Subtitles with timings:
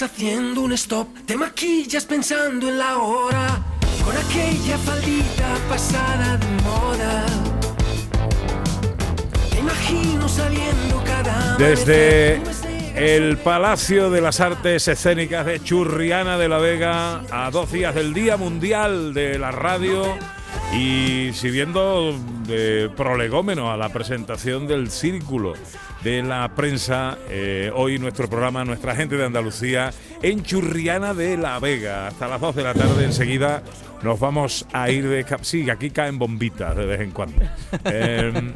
[0.00, 3.62] Haciendo un stop, te maquillas pensando en la hora,
[4.02, 7.26] con aquella faldita pasada de moda.
[9.50, 12.40] Te imagino saliendo cada Desde
[12.94, 18.14] el Palacio de las Artes Escénicas de Churriana de la Vega, a dos días del
[18.14, 20.16] Día Mundial de la Radio
[20.74, 22.14] y sirviendo
[22.46, 25.54] de prolegómeno a la presentación del Círculo
[26.02, 31.58] de la Prensa, eh, hoy nuestro programa, nuestra gente de Andalucía, en Churriana de la
[31.58, 32.08] Vega.
[32.08, 33.62] Hasta las 2 de la tarde enseguida
[34.02, 35.24] nos vamos a ir de...
[35.42, 37.36] Sí, aquí caen bombitas de vez en cuando.
[37.84, 38.52] Em,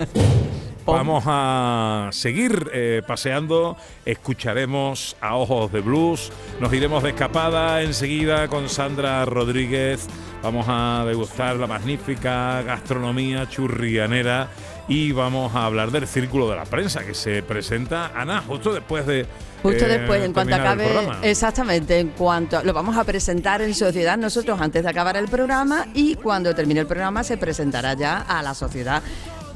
[0.86, 8.46] Vamos a seguir eh, paseando, escucharemos a Ojos de Blues, nos iremos de escapada enseguida
[8.46, 10.06] con Sandra Rodríguez,
[10.44, 14.48] vamos a degustar la magnífica gastronomía churrianera
[14.86, 19.06] y vamos a hablar del Círculo de la Prensa que se presenta, Ana, justo después
[19.06, 19.26] de...
[19.64, 20.86] Justo eh, después, en cuanto acabe,
[21.22, 25.86] exactamente, en cuanto lo vamos a presentar en sociedad nosotros antes de acabar el programa
[25.94, 29.02] y cuando termine el programa se presentará ya a la sociedad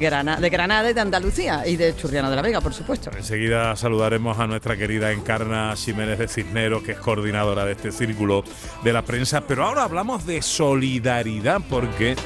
[0.00, 3.10] De Granada y de Andalucía y de Churriana de la Vega, por supuesto.
[3.14, 8.42] Enseguida saludaremos a nuestra querida Encarna Jiménez de Cisneros, que es coordinadora de este círculo
[8.82, 9.42] de la prensa.
[9.42, 12.16] Pero ahora hablamos de solidaridad, porque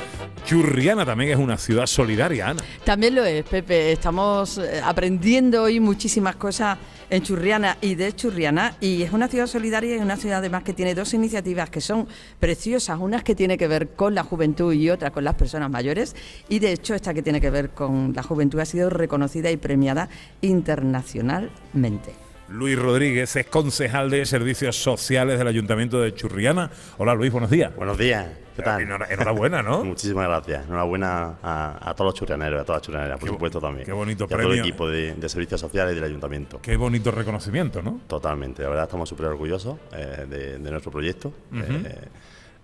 [0.45, 2.63] Churriana también es una ciudad solidaria, Ana.
[2.85, 3.93] También lo es, Pepe.
[3.93, 6.77] Estamos eh, aprendiendo hoy muchísimas cosas
[7.09, 8.77] en Churriana y de Churriana.
[8.79, 12.07] Y es una ciudad solidaria y una ciudad además que tiene dos iniciativas que son
[12.41, 12.99] preciosas.
[13.01, 16.15] Unas que tiene que ver con la juventud y otra con las personas mayores.
[16.51, 19.57] Y de hecho esta que tiene que ver con la juventud ha sido reconocida y
[19.57, 20.11] premiada
[20.43, 22.24] internacionalmente.
[22.55, 26.71] Luis Rodríguez es concejal de Servicios Sociales del Ayuntamiento de Churriana.
[26.99, 27.75] Hola Luis, buenos días.
[27.75, 28.81] Buenos días, ¿qué tal?
[28.81, 29.83] Enhora- Enhorabuena, ¿no?
[29.85, 30.65] Muchísimas gracias.
[30.67, 33.85] Enhorabuena a, a todos los churrianeros, a todas las churrianeras, por Qué supuesto también.
[33.85, 36.61] qué bonito y a todo el equipo de, de servicios sociales del ayuntamiento.
[36.63, 38.01] Qué bonito reconocimiento, ¿no?
[38.07, 41.33] Totalmente, la verdad estamos súper orgullosos eh, de, de nuestro proyecto.
[41.53, 41.99] Eh,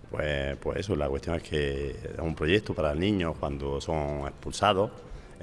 [0.09, 4.91] pues, pues eso, la cuestión es que es un proyecto para niños cuando son expulsados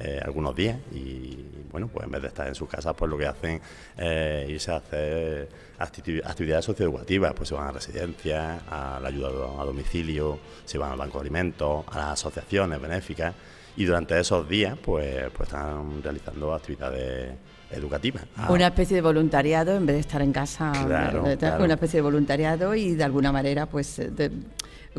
[0.00, 3.18] eh, algunos días y bueno, pues en vez de estar en sus casas, pues lo
[3.18, 3.60] que hacen
[3.96, 5.48] es irse a hacer
[5.78, 10.92] activi- actividades socioeducativas, pues se van a residencias, a la ayuda a domicilio, se van
[10.92, 13.34] al banco de alimentos, a las asociaciones benéficas
[13.76, 17.32] y durante esos días pues, pues están realizando actividades
[17.70, 18.24] educativas.
[18.36, 20.72] Ah, Una especie de voluntariado en vez de estar en casa.
[20.86, 21.64] Claro, claro.
[21.64, 24.30] Una especie de voluntariado y de alguna manera pues de-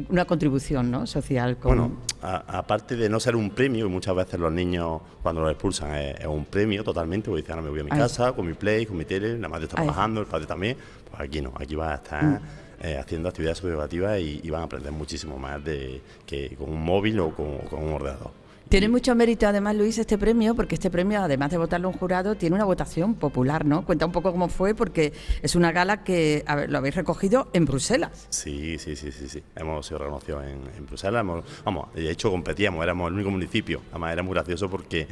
[0.10, 1.06] una contribución ¿no?
[1.08, 1.58] social.
[1.58, 5.96] Con, Bueno, aparte de no ser un premio, muchas veces los niños cuando los expulsan
[5.96, 8.54] es, es un premio totalmente, porque dicen, ahora me voy a mi casa, con mi
[8.54, 10.78] play, con mi tele, la madre está trabajando, el padre también,
[11.10, 12.40] pues aquí no, aquí van a estar Mm.
[12.82, 16.82] eh, haciendo actividades socioeducativas y, y van a aprender muchísimo más de que con un
[16.84, 18.32] móvil o con, con un ordenador.
[18.70, 22.36] Tiene mucho mérito además, Luis, este premio, porque este premio, además de votarlo un jurado,
[22.36, 23.84] tiene una votación popular, ¿no?
[23.84, 28.28] Cuenta un poco cómo fue, porque es una gala que lo habéis recogido en Bruselas.
[28.30, 29.42] Sí, sí, sí, sí, sí.
[29.56, 31.22] Hemos sido reconocidos en, en Bruselas.
[31.22, 33.82] hemos- vamos, de hecho competíamos, éramos el único municipio.
[33.90, 35.08] Además era muy gracioso porque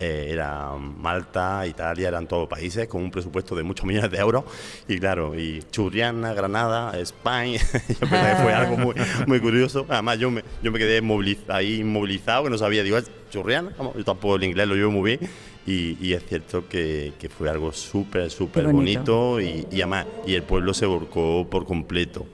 [0.00, 4.44] eh, era Malta, Italia, eran todos países con un presupuesto de muchos millones de euros.
[4.86, 8.94] Y claro, y Churriana, Granada, España, yo pensé que fue algo muy,
[9.26, 9.86] muy curioso.
[9.88, 11.02] Además yo me, yo me quedé
[11.48, 13.72] ahí inmovilizado, que no sabía, digo, ¿es Churriana?
[13.76, 15.30] Vamos, yo tampoco el inglés lo llevo muy bien.
[15.66, 19.34] Y, y es cierto que, que fue algo súper, súper bonito.
[19.36, 22.24] bonito y, y además, y el pueblo se volcó por completo.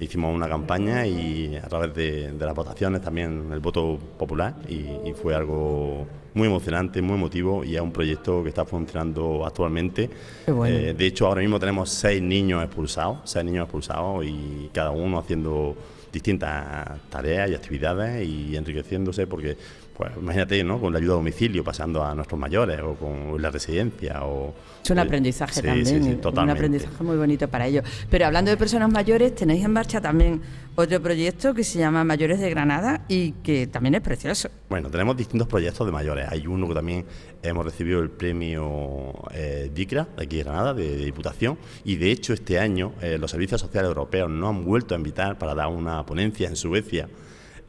[0.00, 5.08] Hicimos una campaña y a través de, de las votaciones también el voto popular y,
[5.08, 10.10] y fue algo muy emocionante, muy emotivo y es un proyecto que está funcionando actualmente.
[10.46, 10.76] Bueno.
[10.76, 15.18] Eh, de hecho, ahora mismo tenemos seis niños expulsados, seis niños expulsados y cada uno
[15.18, 15.76] haciendo
[16.12, 19.56] distintas tareas y actividades y enriqueciéndose porque,
[19.96, 20.80] pues imagínate, ¿no?
[20.80, 24.52] Con la ayuda a domicilio, pasando a nuestros mayores o con la residencia o...
[24.82, 27.84] Es un aprendizaje sí, también, sí, sí, un aprendizaje muy bonito para ellos.
[28.10, 30.42] Pero hablando de personas mayores, tenéis en marcha también
[30.74, 34.50] otro proyecto que se llama Mayores de Granada y que también es precioso.
[34.68, 36.26] Bueno, tenemos distintos proyectos de mayores.
[36.28, 37.06] Hay uno que también
[37.42, 42.10] hemos recibido el premio eh, DICRA, de aquí de Granada, de, de Diputación, y de
[42.10, 45.68] hecho este año eh, los servicios sociales europeos nos han vuelto a invitar para dar
[45.68, 47.08] una ponencia en Suecia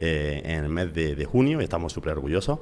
[0.00, 2.58] eh, en el mes de, junio, y estamos súper orgullosos.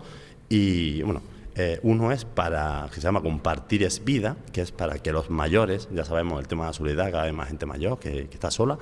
[0.48, 1.22] Y bueno,
[1.56, 5.30] Eh, uno es para, que se llama Compartir es Vida, que es para que los
[5.30, 8.50] mayores, ya sabemos el tema de la soledad, cada vez más gente mayor que, está
[8.50, 8.76] sola,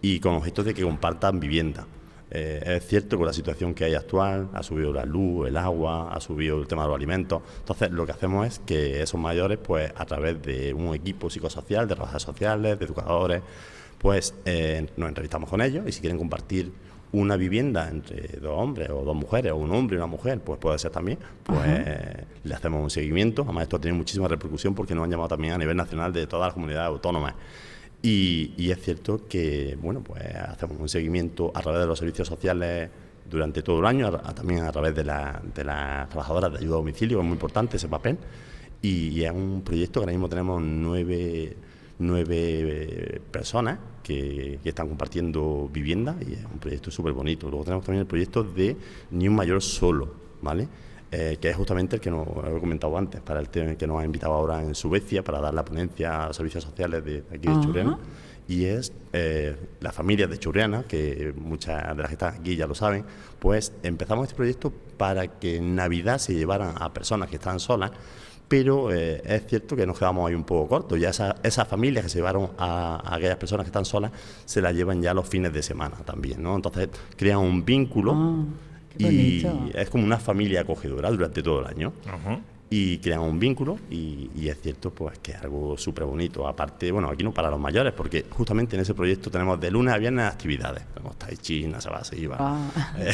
[0.00, 1.84] y con objeto de que compartan vivienda.
[2.30, 6.14] Eh, es cierto que la situación que hay actual, ha subido la luz, el agua,
[6.14, 7.42] ha subido el tema de los alimentos.
[7.58, 11.88] Entonces, lo que hacemos es que esos mayores, pues a través de un equipo psicosocial,
[11.88, 13.42] de trabajadores sociales, de educadores,
[13.98, 14.32] pues
[14.96, 16.72] nos entrevistamos con ellos y si quieren compartir
[17.12, 20.58] una vivienda entre dos hombres o dos mujeres, o un hombre y una mujer, pues
[20.58, 21.86] puede ser también, pues
[22.44, 23.42] le hacemos un seguimiento.
[23.42, 26.26] Además, esto ha tenido muchísima repercusión porque nos han llamado también a nivel nacional de
[26.26, 27.34] todas las comunidades autónomas.
[28.02, 32.90] Y, es cierto que, bueno, pues hacemos un seguimiento a través de los servicios sociales
[33.30, 37.24] durante todo el año, también a través de, las trabajadoras de ayuda a domicilio, es
[37.24, 38.18] muy importante ese papel.
[38.80, 41.56] Y, es un proyecto que ahora mismo tenemos nueve,
[43.30, 47.48] personas que, que, están compartiendo vivienda y es un proyecto súper bonito.
[47.48, 48.76] Luego tenemos también el proyecto de
[49.10, 50.68] Ni un mayor solo, ¿vale?
[51.14, 54.00] Eh, que es justamente el que nos he comentado antes, para el tema que nos
[54.00, 57.48] ha invitado ahora en Suecia para dar la ponencia a los servicios sociales de, aquí
[57.48, 57.98] de Churriana.
[58.48, 62.66] Y es eh, las familias de Churriana, que muchas de las que están aquí ya
[62.66, 63.04] lo saben,
[63.38, 67.90] pues empezamos este proyecto para que en Navidad se llevaran a personas que están solas,
[68.52, 71.00] pero eh, es cierto que nos quedamos ahí un poco cortos.
[71.00, 74.12] Ya esas familias que se llevaron a, aquellas personas que están solas
[74.44, 76.54] se las llevan ya los fines de semana también, ¿no?
[76.54, 78.12] Entonces crean un vínculo.
[78.14, 78.44] Ah
[78.98, 81.94] y es como una familia acogedora durante todo el año.
[82.74, 86.48] Y crean un vínculo y, es cierto pues que es algo súper bonito.
[86.48, 89.92] Aparte, bueno, aquí no para los mayores, porque justamente en ese proyecto tenemos de lunes
[89.92, 90.82] a viernes actividades.
[90.94, 91.70] Tenemos tai chi,
[92.02, 92.94] se iba, ah.
[92.98, 93.12] eh,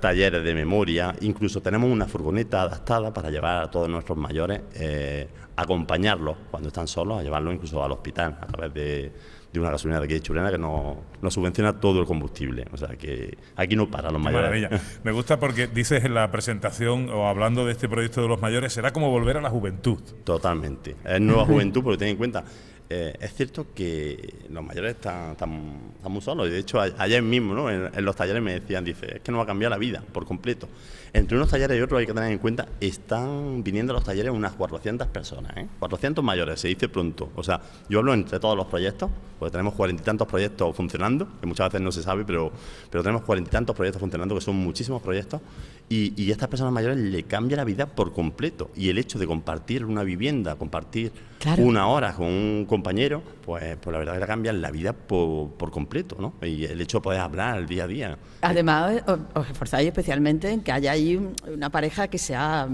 [0.00, 5.28] talleres de memoria, incluso tenemos una furgoneta adaptada para llevar a todos nuestros mayores, eh,
[5.54, 9.12] acompañarlos cuando están solos, a llevarlos incluso al hospital a través de
[9.52, 10.98] de una gasolina de aquí de Churena que nos,
[11.32, 12.66] subvenciona todo el combustible.
[12.72, 14.80] O sea que aquí no para los mayores.
[15.04, 18.72] Me gusta porque dices en la presentación o hablando de este proyecto de los mayores,
[18.72, 20.00] será como volver a la juventud.
[20.24, 20.96] Totalmente.
[21.04, 22.44] Es nueva juventud, porque ten en cuenta,
[22.88, 26.48] eh, es cierto que los mayores están, están, muy solos.
[26.48, 27.68] De hecho, ayer mismo, ¿no?
[27.70, 30.24] en, los talleres me decían, dice, es que no va a cambiar la vida por
[30.24, 30.68] completo.
[31.12, 34.30] Entre unos talleres y otros hay que tener en cuenta, están viniendo a los talleres
[34.30, 35.66] unas 400 personas, ¿eh?
[35.78, 37.30] 400 mayores, se dice pronto.
[37.34, 41.26] O sea, yo hablo entre todos los proyectos, porque tenemos cuarenta y tantos proyectos funcionando,
[41.40, 42.52] que muchas veces no se sabe, pero,
[42.90, 45.40] pero tenemos cuarenta y tantos proyectos funcionando, que son muchísimos proyectos,
[45.88, 48.70] y, y estas personas mayores le cambia la vida por completo.
[48.74, 51.12] Y el hecho de compartir una vivienda, compartir
[51.58, 54.92] una hora con un compañero, pues, pues la verdad es que le cambian la vida
[54.92, 56.34] por, por completo, ¿no?
[56.46, 58.18] Y el hecho de poder hablar el día a día.
[58.40, 59.02] Además,
[59.34, 62.68] os esforzáis especialmente en que haya ahí una pareja que sea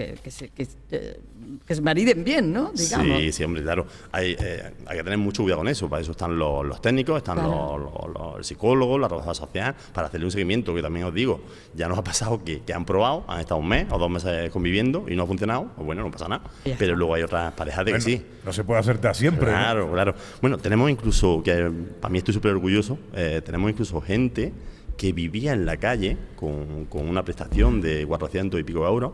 [0.00, 1.18] eh, que, se, que, eh,
[1.66, 2.70] que, se, mariden bien, ¿no?
[2.72, 3.18] Digamos.
[3.18, 3.84] Sí, sí, hombre, claro.
[4.12, 5.88] Hay, eh, hay, que tener mucho cuidado con eso.
[5.88, 7.80] Para eso están los, los técnicos, están los,
[8.14, 11.40] los, psicólogos, la trabajadora social, para hacerle un seguimiento, que también os digo,
[11.74, 14.50] ya nos ha pasado que, que, han probado, han estado un mes o dos meses
[14.50, 16.44] conviviendo y no ha funcionado, pues bueno, no pasa nada.
[16.78, 18.24] Pero luego hay otras parejas de que sí.
[18.44, 19.48] No se puede hacerte siempre.
[19.48, 20.14] Claro, claro.
[20.40, 23.00] Bueno, tenemos incluso, que para mí estoy súper orgulloso,
[23.44, 24.52] tenemos incluso gente
[24.96, 29.12] que vivía en la calle con, con una prestación de 400 y pico euros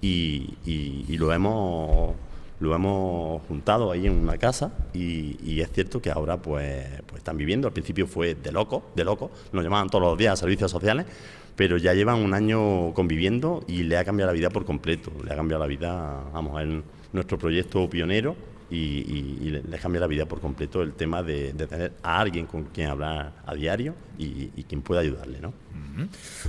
[0.00, 2.14] y, lo hemos
[2.58, 7.36] lo hemos juntado ahí en una casa y, es cierto que ahora pues, pues están
[7.36, 7.68] viviendo.
[7.68, 11.06] Al principio fue de loco, de loco, nos llamaban todos los días a servicios sociales,
[11.54, 15.12] pero ya llevan un año conviviendo y le ha cambiado la vida por completo.
[15.24, 16.82] Le ha cambiado la vida, vamos, en
[17.12, 18.36] nuestro proyecto pionero
[18.70, 22.88] y, les cambia la vida por completo el tema de, tener a alguien con quien
[22.88, 25.52] hablar a diario y, quien pueda ayudarle, ¿no?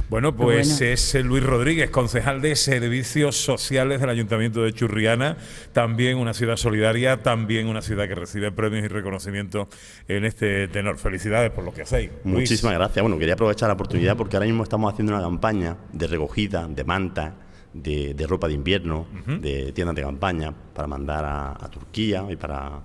[0.09, 5.38] Bueno, pues es Luis Rodríguez, concejal de Servicios Sociales del Ayuntamiento de Churriana,
[5.71, 9.67] también una ciudad solidaria, también una ciudad que recibe premios y reconocimientos
[10.07, 10.97] en este tenor.
[10.97, 12.12] Felicidades por lo que hacéis.
[12.24, 13.01] Muchísimas gracias.
[13.01, 16.83] Bueno, quería aprovechar la oportunidad porque ahora mismo estamos haciendo una campaña de recogida de
[16.83, 22.81] manta de, ropa de invierno, de tiendas de campaña, para mandar a, Turquía y para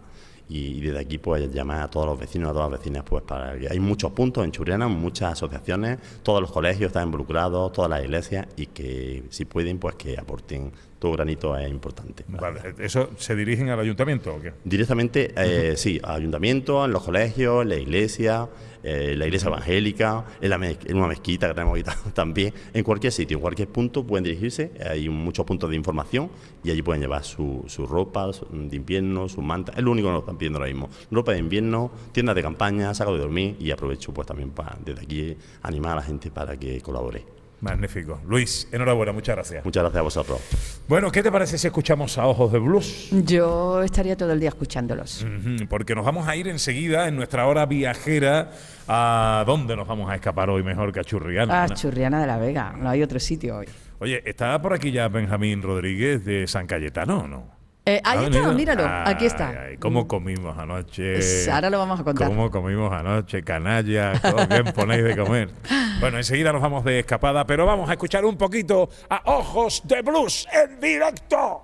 [0.49, 3.59] y, desde aquí pues llamar a todos los vecinos, a todas las vecinas, pues para
[3.59, 8.03] que hay muchos puntos en Churriana, muchas asociaciones, todos los colegios están involucrados, todas las
[8.03, 12.25] iglesias y que si pueden pues que aporten todo granito es importante.
[12.29, 12.61] Vale.
[12.79, 14.53] ¿Eso se dirigen al ayuntamiento o qué?
[14.63, 18.49] Directamente, eh, sí, al ayuntamiento, en los colegios, en la iglesia,
[18.83, 23.13] eh, la iglesia evangélica, en, la en, una mezquita que tenemos aquí también, en cualquier
[23.13, 26.31] sitio, en cualquier punto pueden dirigirse, hay muchos puntos de información
[26.65, 30.13] y allí pueden llevar su, su ropa de invierno, su manta, es lo único que
[30.13, 33.71] nos están pidiendo ahora mismo, ropa de invierno, tiendas de campaña, saco de dormir y
[33.71, 37.42] aprovecho pues también para desde aquí animar a la gente para que colabore.
[37.63, 38.21] Magnífico.
[38.27, 39.65] Luis, enhorabuena, muchas gracias.
[39.65, 40.41] Muchas gracias a vosotros.
[40.89, 43.09] Bueno, ¿qué te parece si escuchamos a Ojos de Blues?
[43.13, 45.25] Yo estaría todo el día escuchándolos.
[45.69, 48.51] porque nos vamos a ir enseguida en nuestra hora viajera
[48.89, 51.63] a dónde nos vamos a escapar hoy mejor que a Churriana.
[51.63, 53.67] A Churriana de la Vega, no hay otro sitio hoy.
[54.01, 57.62] Oye, ¿está por aquí ya Benjamín Rodríguez de San Cayetano o no?
[57.85, 59.49] Eh, ahí ¿Ha está, míralo, Ay, aquí está.
[59.49, 61.19] ay, ¿Cómo comimos anoche?
[61.51, 62.29] Ahora lo vamos a contar.
[62.29, 64.13] ¿Cómo comimos anoche, canalla?
[64.21, 65.51] ¿Cómo bien ponéis de comer?
[65.99, 70.01] Bueno, enseguida nos vamos de escapada, pero vamos a escuchar un poquito a Ojos de
[70.03, 71.63] Blues en directo.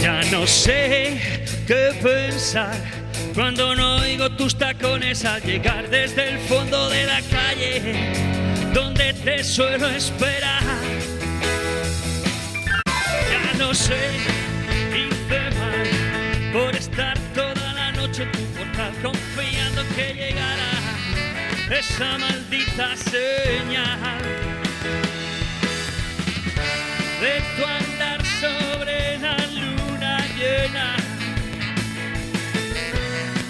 [0.00, 1.18] Ya no sé
[1.66, 2.74] qué pensar
[3.34, 8.12] cuando no oigo tus tacones al llegar desde el fondo de la calle
[8.74, 10.62] donde te suelo esperar.
[13.30, 13.98] Ya no sé,
[14.94, 20.70] hice mal por estar toda la noche en tu portal confiando que llegara
[21.70, 24.22] esa maldita señal
[27.20, 27.64] de tu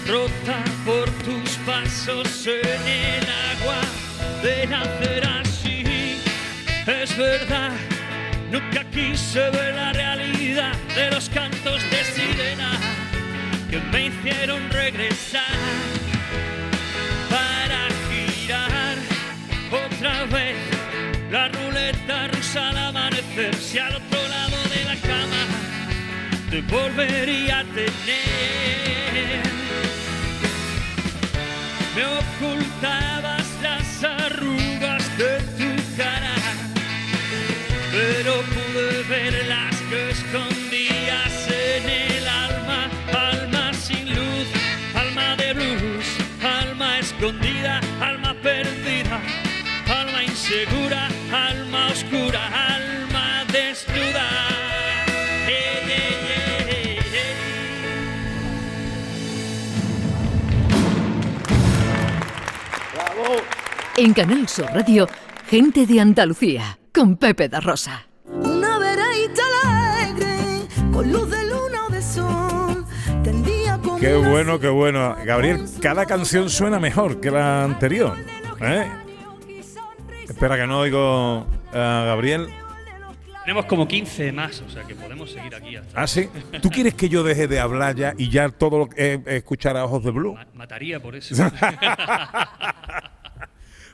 [0.07, 3.79] rota por tus pasos en el agua,
[4.41, 6.17] de nacer así.
[6.85, 7.71] Es verdad,
[8.51, 12.71] nunca quise ver la realidad de los cantos de sirena
[13.69, 15.57] que me hicieron regresar
[17.29, 18.97] para girar
[19.71, 20.57] otra vez
[21.31, 25.43] la ruleta rusa al amanecer si al otro lado de la cama
[26.49, 29.52] te volvería a tener
[31.95, 36.33] me ocultabas las arrugas de tu cara
[37.93, 44.47] pero pude ver las que escondías en el alma, alma sin luz,
[44.95, 46.07] alma de blues,
[46.41, 49.21] alma escondida, alma perdida,
[49.87, 51.72] alma insegura, alma
[63.97, 65.07] En Canal Sur Radio,
[65.49, 68.07] Gente de Andalucía, con Pepe da Rosa.
[68.25, 72.85] Una alegre, con luz de luna o de sol,
[73.23, 75.15] tendía como Qué bueno, qué bueno.
[75.25, 78.17] Gabriel, cada canción suena mejor que la anterior.
[78.61, 78.89] ¿eh?
[80.27, 82.47] Espera que no oigo a Gabriel.
[83.45, 86.01] Tenemos como 15 más, o sea que podemos seguir aquí hasta.
[86.01, 86.29] Ah, sí.
[86.61, 89.75] ¿Tú quieres que yo deje de hablar ya y ya todo lo que eh, escuchar
[89.75, 90.33] a ojos de blue?
[90.33, 91.35] Ma- Mataría por eso.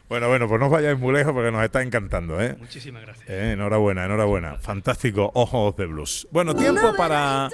[0.09, 2.55] Bueno, bueno, pues no os vayáis muy lejos porque nos está encantando, ¿eh?
[2.57, 3.29] Muchísimas gracias.
[3.29, 4.57] Eh, enhorabuena, enhorabuena.
[4.57, 6.27] Fantástico, ojos de blues.
[6.31, 7.49] Bueno, tiempo para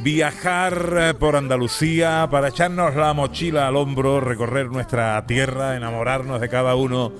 [0.00, 6.74] viajar por Andalucía, para echarnos la mochila al hombro, recorrer nuestra tierra, enamorarnos de cada
[6.74, 7.10] uno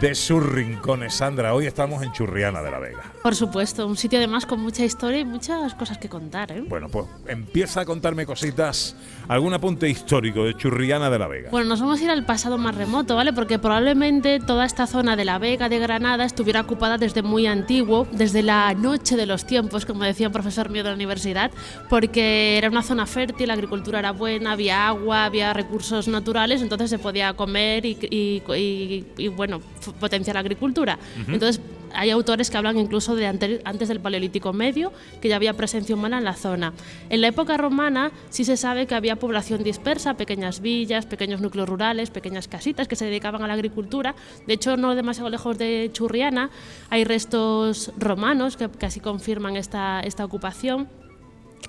[0.00, 1.14] de sus rincones.
[1.14, 3.12] Sandra, hoy estamos en Churriana de la Vega.
[3.22, 6.64] Por supuesto, un sitio además con mucha historia y muchas cosas que contar, ¿eh?
[6.66, 8.96] Bueno, pues empieza a contarme cositas,
[9.28, 11.50] algún apunte histórico de Churriana de la Vega.
[11.50, 13.32] Bueno, nos vamos a ir al pasado más remoto, ¿vale?
[13.32, 18.06] Porque probablemente toda esta zona de la Vega de Granada estuviera ocupada desde muy antiguo,
[18.12, 21.50] desde la noche de los tiempos, como decía un profesor mío de la universidad,
[21.88, 26.90] porque era una zona fértil, la agricultura era buena, había agua, había recursos naturales, entonces
[26.90, 29.60] se podía comer y, y- y- y, bueno,
[30.00, 30.98] potenciar la agricultura.
[31.28, 31.60] Entonces,
[31.94, 35.94] hay autores que hablan incluso de ante- antes del Paleolítico Medio, que ya había presencia
[35.94, 36.72] humana en la zona.
[37.08, 41.68] En la época romana sí se sabe que había población dispersa, pequeñas villas, pequeños núcleos
[41.68, 44.14] rurales, pequeñas casitas que se dedicaban a la agricultura.
[44.46, 46.50] De hecho, no demasiado lejos de Churriana
[46.90, 50.88] hay restos romanos que casi confirman esta, esta ocupación.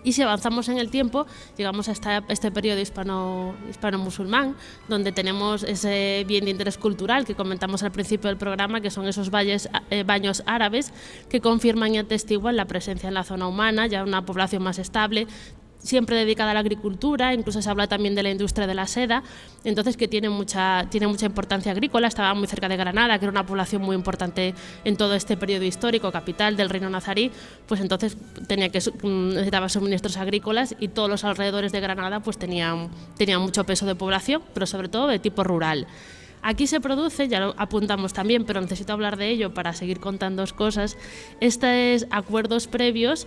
[0.04, 1.25] Y si avanzamos en el tiempo,
[1.58, 4.56] llegamos a esta- este periodo hispano, hispano-musulmán,
[4.88, 9.08] donde tenemos ese bien de interés cultural que comentamos al principio del programa, que son
[9.08, 10.92] esos valles, eh, baños árabes
[11.30, 15.28] que confirman y atestiguan la presencia en la zona humana, ya una población más estable,
[15.86, 19.24] siempre dedicada a la agricultura, incluso se habla también de la industria de la seda,
[19.63, 23.32] entonces que tiene mucha, tiene mucha importancia agrícola, estaba muy cerca de Granada, que era
[23.32, 27.32] una población muy importante en todo este periodo histórico, capital del reino nazarí,
[27.68, 32.38] pues entonces tenía que, mm, necesitaba suministros agrícolas y todos los alrededores de Granada pues
[32.38, 35.86] tenían, tenían mucho peso de población, pero sobre todo de tipo rural.
[36.42, 40.46] Aquí se produce, ya lo apuntamos también, pero necesito hablar de ello para seguir contando
[40.56, 40.96] cosas,
[41.39, 43.25] estos acuerdos previos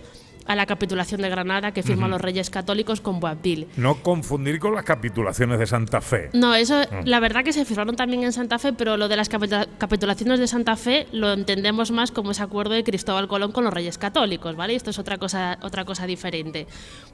[0.49, 3.67] a la capitulación de Granada que firman los reyes católicos con Boabdil.
[3.77, 6.29] No confundir con las capitulaciones de Santa Fe.
[6.33, 9.29] No, eso, la verdad que se firmaron también en Santa Fe, pero lo de las
[9.29, 13.63] capitula- capitulaciones de Santa Fe lo entendemos más como ese acuerdo de Cristóbal Colón con
[13.63, 14.73] los Reyes Católicos, ¿vale?
[14.75, 16.65] Esto es otra cosa, otra cosa diferente.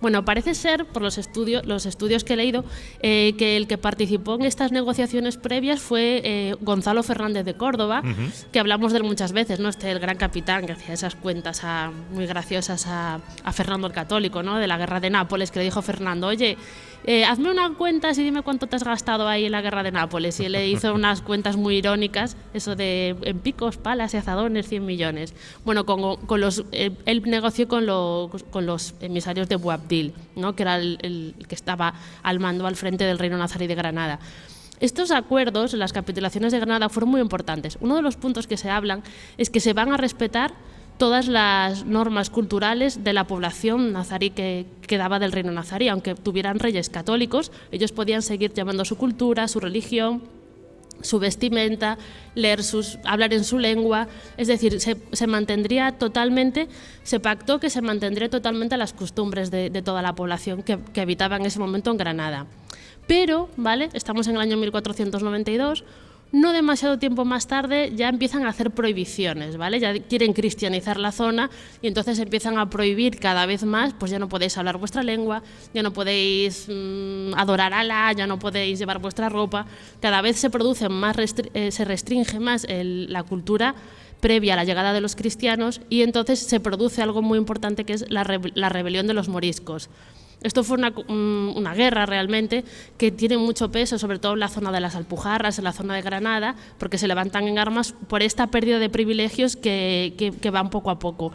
[0.02, 2.64] Bueno, parece ser, por los estudios, los estudios que he leído,
[3.02, 8.02] eh, que el que participó en estas negociaciones previas fue eh, Gonzalo Fernández de Córdoba,
[8.54, 9.68] que hablamos de él muchas veces, ¿no?
[9.68, 13.94] Este el gran capitán que hacía esas cuentas a- muy graciosas a, a Fernando el
[13.94, 14.58] Católico, ¿no?
[14.58, 16.58] De la guerra de Nápoles, que le dijo Fernando, oye,
[17.06, 19.92] eh, hazme unas cuentas y dime cuánto te has gastado ahí en la guerra de
[19.92, 20.40] Nápoles.
[20.40, 24.68] Y él le hizo unas cuentas muy irónicas, eso de en picos, palas y azadones,
[24.68, 25.36] 100 millones.
[25.64, 30.56] Bueno, con, con los, eh, él negoció con los, emisarios de Boabdil, ¿no?
[30.56, 34.20] que era el, el que estaba al mando al frente del reino nazarí de Granada.
[34.80, 37.78] Estos acuerdos, las capitulaciones de Granada, fueron muy importantes.
[37.80, 39.04] Uno de los puntos que se hablan
[39.38, 40.54] es que se van a respetar
[40.98, 45.88] todas las normas culturales de la población nazarí que quedaba del reino nazarí.
[45.90, 50.24] Aunque tuvieran reyes católicos, ellos podían seguir llamando su cultura, su religión,
[51.02, 51.98] su vestimenta,
[52.34, 56.68] leer sus, hablar en su lengua, es decir, se, se mantendría totalmente,
[57.04, 61.36] se pactó que se mantendría totalmente las costumbres de, toda la población que, que habitaba
[61.36, 62.48] en ese momento en Granada.
[63.08, 63.90] Pero, ¿vale?
[63.94, 65.84] Estamos en el año 1492,
[66.32, 69.80] no demasiado tiempo más tarde ya empiezan a hacer prohibiciones, ¿vale?
[69.80, 71.50] Ya quieren cristianizar la zona
[71.82, 75.44] y entonces empiezan a prohibir cada vez más, pues ya no podéis hablar vuestra lengua,
[75.74, 79.66] ya no podéis mm, adorar a Alá, ya no podéis llevar vuestra ropa,
[80.02, 81.16] cada vez se produce más,
[81.54, 83.76] eh, se restringe más la cultura
[84.20, 87.94] previa a la llegada de los cristianos y entonces se produce algo muy importante que
[87.94, 89.90] es la, la rebelión de los moriscos.
[90.46, 92.64] Esto fue una, un- una guerra realmente
[92.98, 95.96] que tiene mucho peso, sobre todo en la zona de las Alpujarras, en la zona
[95.96, 100.50] de Granada, porque se levantan en armas por esta pérdida de privilegios que, que- que
[100.52, 101.32] van poco a poco.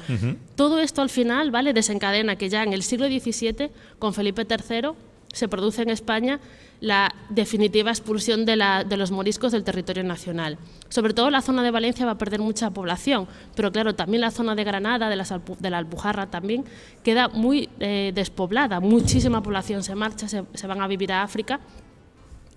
[0.56, 1.72] Todo esto al final ¿vale?
[1.72, 4.90] desencadena que ya en el siglo XVII, con Felipe III,
[5.32, 6.40] se produce en España
[6.80, 10.56] la definitiva expulsión de, la- de los moriscos del territorio nacional.
[10.88, 14.30] Sobre todo la zona de Valencia va a perder mucha población, pero claro, también la
[14.30, 16.64] zona de Granada, de, las de la Alpujarra también,
[17.04, 18.80] queda muy eh, despoblada.
[18.80, 21.60] Muchísima población se marcha, se van a vivir a África.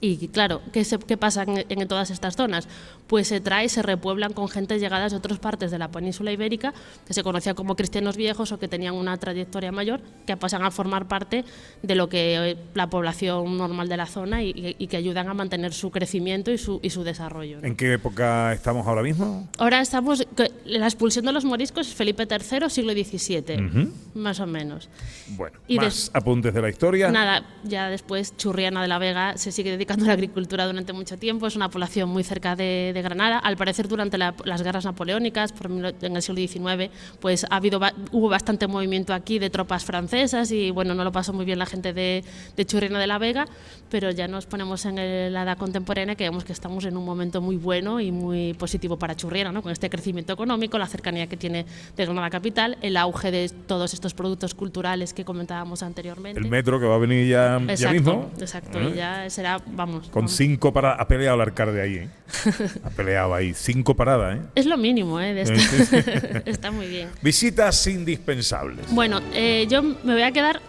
[0.05, 2.67] Y claro, ¿qué, se- qué pasa en, en todas estas zonas?
[3.07, 6.73] Pues se trae, se repueblan con gente llegadas de otras partes de la península ibérica,
[7.07, 10.71] que se conocía como cristianos viejos o que tenían una trayectoria mayor, que pasan a
[10.71, 11.45] formar parte
[11.81, 15.29] de lo que eh, la población normal de la zona y, y- y que ayudan
[15.29, 17.61] a mantener su crecimiento y su, y su desarrollo.
[17.61, 17.67] ¿no?
[17.67, 19.47] ¿En qué época estamos ahora mismo?
[19.57, 20.27] Ahora estamos,
[20.65, 24.89] la expulsión de los moriscos es Felipe III, siglo XVII, más o menos.
[25.37, 27.09] Bueno, Y más apuntes de la historia.
[27.09, 31.17] Nada, ya después Churriana de la Vega se sigue dedicando a la agricultura durante mucho
[31.17, 33.37] tiempo, es una población muy cerca de, de Granada.
[33.39, 37.79] Al parecer durante la- las guerras napoleónicas, por en el siglo XIX, pues ha habido
[38.11, 41.65] hubo bastante movimiento aquí de tropas francesas y bueno, no lo pasó muy bien la
[41.65, 42.23] gente de,
[42.55, 43.45] de Churriana de la Vega,
[43.89, 47.05] pero ya nos ponemos en el- la edad contemporánea que vemos que estamos en un
[47.05, 49.61] momento muy bueno y muy positivo para Churriana, ¿no?
[49.61, 53.93] con este crecimiento económico, la cercanía que tiene de Granada capital, el auge de todos
[53.93, 56.39] estos productos culturales que comentábamos anteriormente.
[56.39, 58.31] El metro que va a venir ya, ya Exacto, mismo.
[58.39, 58.79] exacto.
[58.79, 58.91] ¿Eh?
[58.93, 60.09] Y ya será, vamos.
[60.09, 60.35] Con vamos.
[60.35, 60.99] cinco paradas.
[60.99, 62.09] Ha peleado el alcalde ahí, ¿eh?
[62.83, 63.53] ha peleado ahí.
[63.53, 64.41] Cinco paradas, ¿eh?
[64.55, 65.33] Es lo mínimo, ¿eh?
[65.33, 65.43] De.
[66.45, 67.09] Está muy bien.
[67.21, 68.85] Visitas indispensables.
[68.91, 70.61] Bueno, eh, yo me voy a quedar.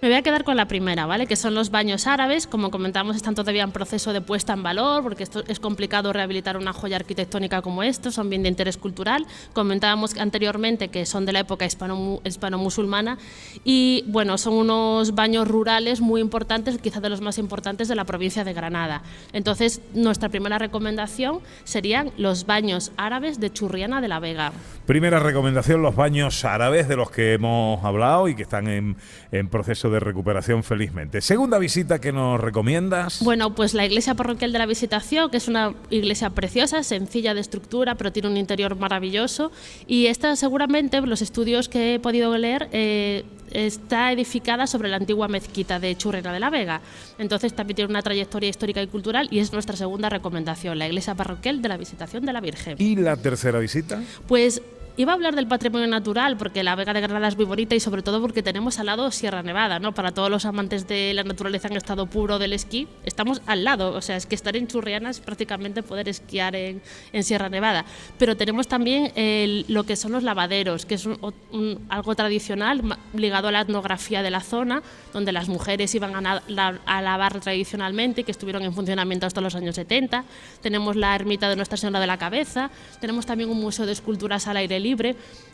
[0.00, 1.26] Me voy a quedar con la primera, ¿vale?
[1.26, 2.46] Que son los baños árabes.
[2.46, 6.56] Como comentamos, están todavía en proceso de puesta en valor, porque esto es complicado rehabilitar
[6.56, 9.26] una joya arquitectónica como esto, son bien de interés cultural.
[9.54, 13.18] Comentábamos anteriormente que son de la época hispano- hispano-musulmana
[13.64, 18.04] y, bueno, son unos baños rurales muy importantes, quizás de los más importantes de la
[18.04, 19.02] provincia de Granada.
[19.32, 24.52] Entonces, nuestra primera recomendación serían los baños árabes de Churriana de la Vega.
[24.86, 28.96] Primera recomendación, los baños árabes de los que hemos hablado y que están en,
[29.32, 31.20] en proceso de recuperación felizmente.
[31.20, 33.22] Segunda visita que nos recomiendas.
[33.22, 37.40] Bueno, pues la iglesia parroquial de la Visitación, que es una iglesia preciosa, sencilla de
[37.40, 39.50] estructura, pero tiene un interior maravilloso.
[39.86, 45.28] Y esta seguramente, los estudios que he podido leer, eh, está edificada sobre la antigua
[45.28, 46.80] mezquita de Churrena de la Vega.
[47.18, 51.14] Entonces también tiene una trayectoria histórica y cultural y es nuestra segunda recomendación, la iglesia
[51.14, 52.76] parroquial de la Visitación de la Virgen.
[52.78, 54.02] ¿Y la tercera visita?
[54.26, 54.62] Pues
[54.98, 57.80] iba a hablar del patrimonio natural, porque la Vega de Granada es muy bonita y
[57.80, 59.94] sobre todo porque tenemos al lado Sierra Nevada, ¿no?
[59.94, 63.92] Para todos los amantes de la naturaleza en estado puro del esquí, estamos al lado,
[63.94, 66.82] o sea, es que estar en Churriana es prácticamente poder esquiar en,
[67.12, 67.84] en Sierra Nevada.
[68.18, 71.18] Pero tenemos también el- lo que son los lavaderos, que es un-
[71.52, 72.82] un- algo tradicional
[73.14, 74.82] ligado a la etnografía de la zona,
[75.12, 76.42] donde las mujeres iban a,
[76.86, 80.24] a lavar tradicionalmente, que estuvieron en funcionamiento hasta los años 70.
[80.60, 84.48] Tenemos la ermita de Nuestra Señora de la Cabeza, tenemos también un museo de esculturas
[84.48, 84.87] al aire libre.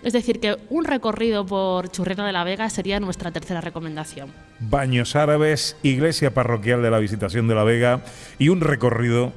[0.02, 4.30] Es decir, que un recorrido por Churriana de la Vega sería nuestra tercera recomendación.
[4.60, 8.02] Baños árabes, iglesia parroquial de la Visitación de la Vega
[8.38, 9.32] y un recorrido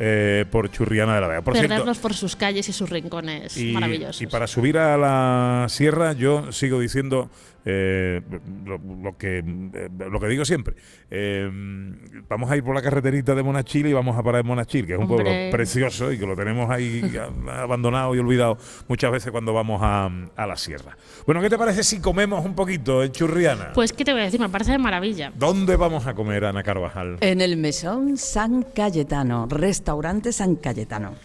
[0.00, 1.42] eh, por Churriana de la Vega.
[1.42, 4.22] Por Perdernos cierto, por sus calles y sus rincones y, maravillosos.
[4.22, 7.30] y para subir a la sierra, yo sigo diciendo
[7.70, 8.22] eh,
[8.64, 10.74] lo, lo que, eh, lo que digo siempre.
[11.10, 11.50] Eh,
[12.26, 14.94] vamos a ir por la carreterita de Monachil y vamos a parar en Monachil, que
[14.94, 17.02] es un pueblo precioso y que lo tenemos ahí
[17.50, 18.56] abandonado y olvidado
[18.88, 20.96] muchas veces cuando vamos a, a la sierra.
[21.26, 23.72] Bueno, ¿qué te parece si comemos un poquito en Churriana?
[23.74, 24.40] Pues, ¿qué te voy a decir?
[24.40, 25.30] Me parece de maravilla.
[25.36, 27.18] ¿Dónde vamos a comer, Ana Carvajal?
[27.20, 31.16] En el Mesón San Cayetano, restaurante San Cayetano.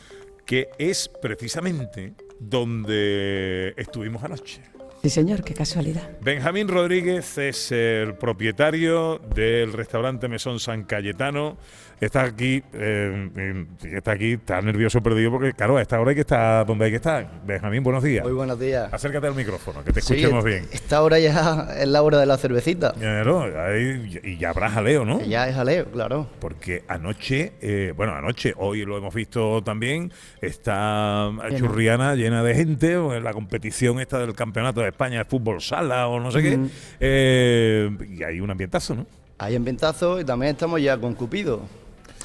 [0.46, 4.73] Que es precisamente donde estuvimos anoche.
[5.04, 6.12] Sí, señor, qué casualidad.
[6.22, 11.58] Benjamín Rodríguez es el propietario del restaurante Mesón San Cayetano.
[12.02, 16.16] Está aquí, eh, eh, está aquí, está nervioso perdido porque, claro, a esta hora hay
[16.16, 17.30] que estar donde hay que estar.
[17.46, 18.24] Benjamín, buenos días.
[18.26, 18.92] Muy buenos días.
[18.92, 20.66] Acércate al micrófono, que te escuchemos bien.
[20.74, 22.94] Esta hora ya es la hora de la cervecita.
[22.94, 25.22] Claro, ahí- y ya habrá jaleo, ¿no?
[25.22, 26.28] Ya es jaleo, claro.
[26.40, 31.32] Porque anoche, eh, bueno, anoche, hoy lo hemos visto también, está.
[31.56, 36.08] Churriana llena de gente, en la competición esta del Campeonato de España de Fútbol Sala
[36.08, 36.60] o no sé qué,
[37.00, 39.08] eh, y hay un ambientazo, ¿no?
[39.38, 41.62] Hay ambientazo y también estamos ya con Cupido.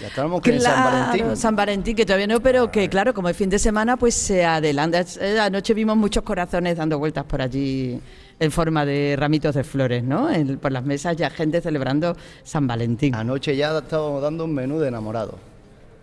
[0.01, 1.37] Ya estamos con el San Valentín.
[1.37, 4.45] San Valentín, que todavía no, pero que claro, como es fin de semana, pues se
[4.45, 5.05] adelanta.
[5.43, 8.01] Anoche vimos muchos corazones dando vueltas por allí
[8.39, 10.31] en forma de ramitos de flores, ¿no?
[10.31, 13.15] En- por las mesas ya gente celebrando San Valentín.
[13.15, 15.37] Anoche ya estábamos dando un menú de enamorado.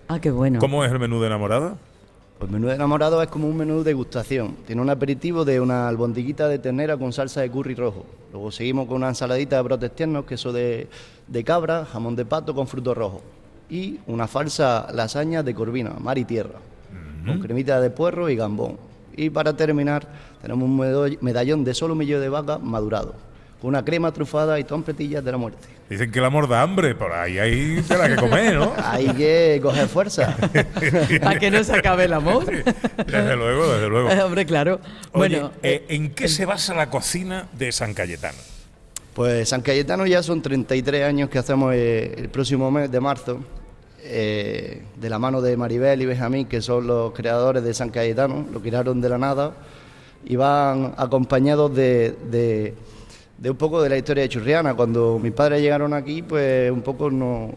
[0.10, 0.60] Ah, qué bueno.
[0.60, 1.76] ¿Cómo es el menú de enamorada?
[2.38, 4.58] Pues el menú de enamorado es como un menú de degustación.
[4.68, 8.06] Tiene un aperitivo de una albondiguita de ternera con salsa de curry rojo.
[8.34, 10.90] Luego seguimos con una ensaladita de brotes tiernos, queso de,
[11.28, 13.22] de cabra, jamón de pato con frutos rojos.
[13.70, 16.60] Y una falsa lasaña de corvina, mar y tierra,
[17.26, 18.78] con cremita de puerro y gambón.
[19.18, 20.08] Y para terminar,
[20.42, 23.16] tenemos un medallón de solomillo de vaca madurado,
[23.62, 25.76] con una crema trufada y trompetillas de la muerte.
[25.90, 28.74] Dicen que el amor da hambre, por ahí hay tela que comer, ¿no?
[28.84, 30.36] Hay que coger fuerza.
[31.22, 32.46] Para que no se acabe el amor.
[32.46, 34.10] desde luego, desde luego.
[34.10, 34.80] Eh, Hombre, claro.
[35.12, 38.38] Oye, bueno, eh, ¿en qué se basa la cocina de San Cayetano?
[39.16, 43.40] Pues San Cayetano ya son 33 años que hacemos eh, el próximo mes de marzo,
[44.04, 48.46] eh, de la mano de Maribel y Benjamín, que son los creadores de San Cayetano,
[48.52, 49.54] lo crearon de la nada
[50.26, 52.74] y van acompañados de,
[53.42, 54.74] un poco de la historia de Churriana.
[54.74, 57.54] Cuando mis padres llegaron aquí, pues un poco no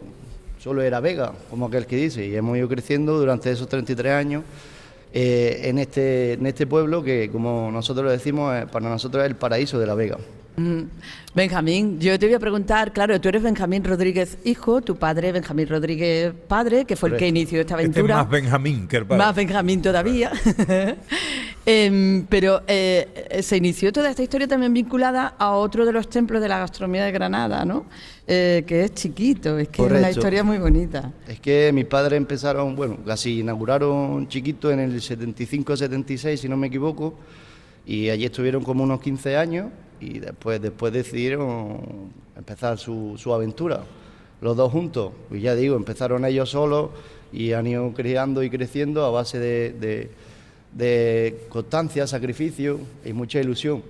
[0.59, 4.43] solo era Vega, como aquel que dice, y hemos ido creciendo durante esos 33 años.
[5.11, 9.35] eh, en, este, en este pueblo que, como nosotros lo decimos, para nosotros es el
[9.35, 10.17] paraíso de la Vega.
[10.57, 10.81] Mm,
[11.35, 15.67] Benjamín, yo te voy a preguntar, claro, tú eres Benjamín Rodríguez hijo, tu padre Benjamín
[15.69, 17.37] Rodríguez padre, que fue el que Correcto.
[17.39, 18.15] inició esta Este es aventura.
[18.17, 19.23] más Benjamín que el padre.
[19.23, 20.31] Más Benjamín todavía.
[21.65, 26.41] Em, pero eh, se inició toda esta historia también vinculada a otro de los templos
[26.41, 27.85] de la gastronomía de Granada, ¿no?
[28.25, 30.19] Eh, que es chiquito, es que es una Correcto.
[30.19, 31.11] historia muy bonita.
[31.27, 36.67] Es que mis padres empezaron, bueno, casi inauguraron chiquito en el 75-76, si no me
[36.67, 37.13] equivoco,
[37.89, 43.81] y allí estuvieron como unos 15 años y después, después decidieron empezar su, su aventura,
[44.41, 45.11] los dos juntos.
[45.31, 46.91] Y ya digo, empezaron ellos solos
[47.33, 50.11] y han ido creando y creciendo a base de,
[51.49, 53.81] constancia, sacrificio y mucha ilusión.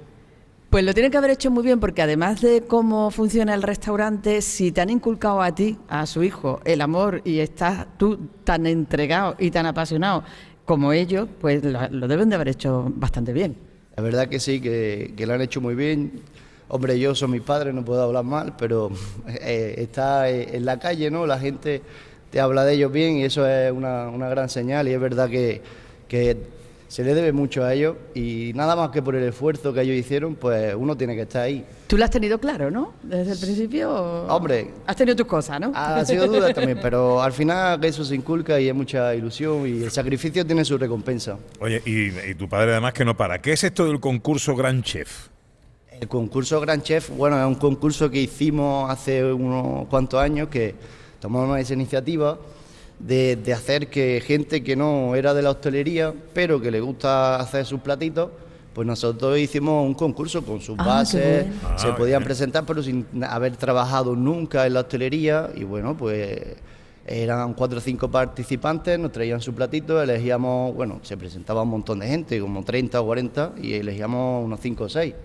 [0.69, 4.41] Pues lo tienen que haber hecho muy bien porque además de cómo funciona el restaurante,
[4.41, 8.65] si te han inculcado a ti, a su hijo, el amor y estás tú tan
[8.65, 10.23] entregado y tan apasionado
[10.63, 13.68] como ellos, pues lo deben de haber hecho bastante bien.
[13.99, 16.21] La verdad que sí, que, lo han hecho muy bien.
[16.69, 18.89] Hombre, yo soy mi padre, no puedo hablar mal, pero
[19.27, 21.27] eh, está eh, en la calle, ¿no?
[21.27, 21.81] La gente
[22.31, 25.29] te habla de ellos bien y eso es una, una gran señal y es verdad
[25.29, 25.61] que,
[26.07, 26.37] que
[26.89, 29.95] se le debe mucho a ellos y nada más que por el esfuerzo que ellos
[29.95, 31.63] hicieron, pues uno tiene que estar ahí.
[31.85, 32.93] Tú lo has tenido claro, ¿no?
[33.03, 33.91] Desde el principio.
[34.27, 34.71] Hombre.
[34.87, 35.71] Has tenido tus cosas, ¿no?
[35.75, 39.83] Ha sido duda también, pero al final eso se inculca y es mucha ilusión y
[39.83, 41.37] el sacrificio tiene su recompensa.
[41.59, 43.39] Oye, y, y tu padre además que no para.
[43.39, 45.27] ¿Qué es esto del concurso Gran Chef?
[46.01, 50.73] El concurso Gran Chef, bueno, es un concurso que hicimos hace unos cuantos años que
[51.19, 52.39] tomamos esa iniciativa
[52.99, 57.37] de, de hacer que gente que no era de la hostelería, pero que le gusta
[57.37, 58.29] hacer sus platitos,
[58.73, 61.79] pues nosotros hicimos un concurso con sus Ah, bases, bueno.
[61.79, 62.25] se Ah, podían bien.
[62.27, 66.39] presentar, pero sin haber trabajado nunca en la hostelería, y bueno, pues
[67.07, 71.99] eran cuatro o cinco participantes, nos traían su platito, elegíamos, bueno, se presentaba un montón
[71.99, 75.15] de gente, como 30 o 40, y elegíamos unos 5 o 6.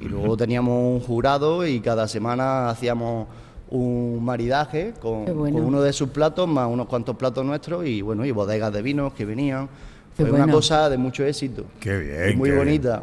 [0.00, 3.26] Y luego teníamos un jurado y cada semana hacíamos
[3.70, 5.56] un maridaje con, Qué bueno.
[5.58, 8.82] con uno de sus platos más unos cuantos platos nuestros y bueno, y bodegas de
[8.82, 9.68] vinos que venían.
[10.16, 11.64] Qué Fue una cosa de mucho éxito.
[11.80, 12.30] Qué bien.
[12.30, 12.64] y muy qué bien.
[12.66, 13.02] bonita.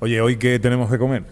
[0.00, 1.24] Oye, ¿hoy qué tenemos que comer?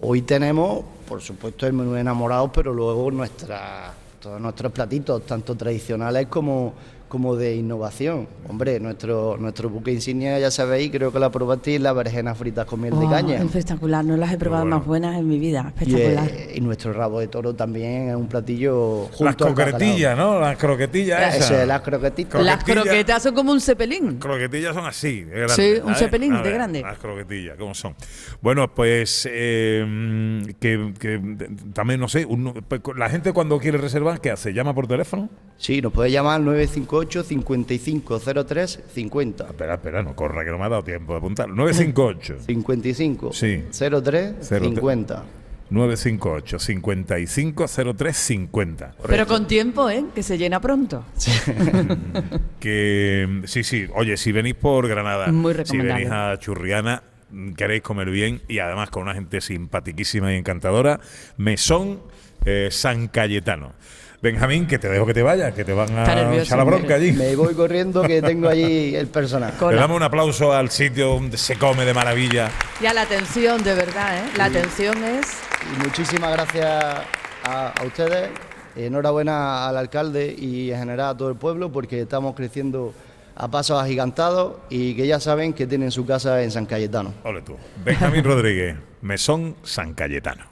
[0.00, 5.54] Hoy tenemos, por supuesto, el menú de enamorados, pero luego nuestra, todos nuestros platitos, tanto
[5.54, 6.74] tradicionales como,
[7.16, 8.28] como de innovación.
[8.46, 12.78] Hombre, nuestro, nuestro buque insignia, ya sabéis, creo que la probasteis, la berenjena fritas con
[12.82, 13.36] miel de caña.
[13.42, 14.76] Espectacular, no las he probado bueno.
[14.78, 15.72] más buenas en mi vida.
[15.80, 16.28] Y, Espectacular.
[16.30, 19.54] eh, y nuestro rabo de toro también es un platillo Las junto bacalao.
[19.78, 20.38] croquetillas, ¿no?
[20.40, 22.44] Las croquetillas Eso es, las croquetitas.
[22.44, 24.18] las croquetas son como un cepelín.
[24.18, 25.98] croquetillas son así, de Sí, un ¿sabes?
[26.00, 26.82] cepelín de grande.
[26.82, 27.94] Las croquetillas, ¿cómo son?
[28.42, 31.20] Bueno, pues eh, que, que
[31.72, 34.52] también, no sé, un- pues, la gente cuando quiere reservar, ¿qué hace?
[34.52, 35.28] ¿Llama por teléfono?
[35.58, 39.44] Sí, nos puede llamar al 958 5503 50.
[39.46, 41.48] Espera, espera, no corra, que no me ha dado tiempo de apuntar.
[41.48, 43.64] 958 55 Sí.
[43.70, 44.34] 03 Cero tre-
[44.74, 45.24] 50.
[45.68, 48.94] 958 5503 50.
[49.08, 50.04] Pero con tiempo, ¿eh?
[50.14, 51.04] Que se llena pronto.
[52.60, 57.82] Que sí, sí, oye, si venís por Granada, Muy si venís a Churriana, mm, queréis
[57.82, 61.00] comer bien y además con una gente simpatiquísima y encantadora,
[61.36, 62.00] Mesón
[62.44, 63.72] eh, San Cayetano.
[64.22, 67.12] Benjamín, que te dejo que te vayas, que te van a echar la bronca allí.
[67.12, 69.52] Me voy corriendo que tengo allí el personal.
[69.70, 72.50] Le damos un aplauso al sitio donde se come de maravilla.
[72.80, 74.30] Ya la atención, de verdad, ¿eh?
[74.36, 75.26] La atención es...
[75.74, 76.66] Y muchísimas gracias
[77.44, 78.30] a, a ustedes.
[78.76, 82.94] Enhorabuena al alcalde y en general a todo el pueblo porque estamos creciendo
[83.34, 87.14] a pasos agigantados y que ya saben que tienen su casa en San Cayetano.
[87.24, 87.56] Ole tú.
[87.84, 90.44] Benjamín Rodríguez, Mesón San Cayetano.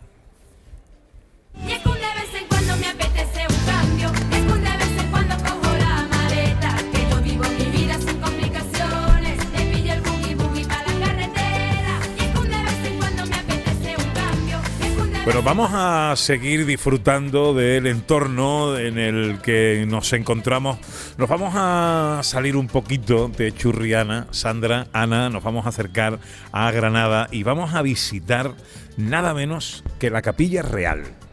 [15.24, 20.76] Bueno, vamos a seguir disfrutando del entorno en el que nos encontramos.
[21.16, 26.18] Nos vamos a salir un poquito de Churriana, Sandra, Ana, nos vamos a acercar
[26.52, 28.52] a Granada y vamos a visitar
[28.98, 31.23] nada menos que la Capilla Real.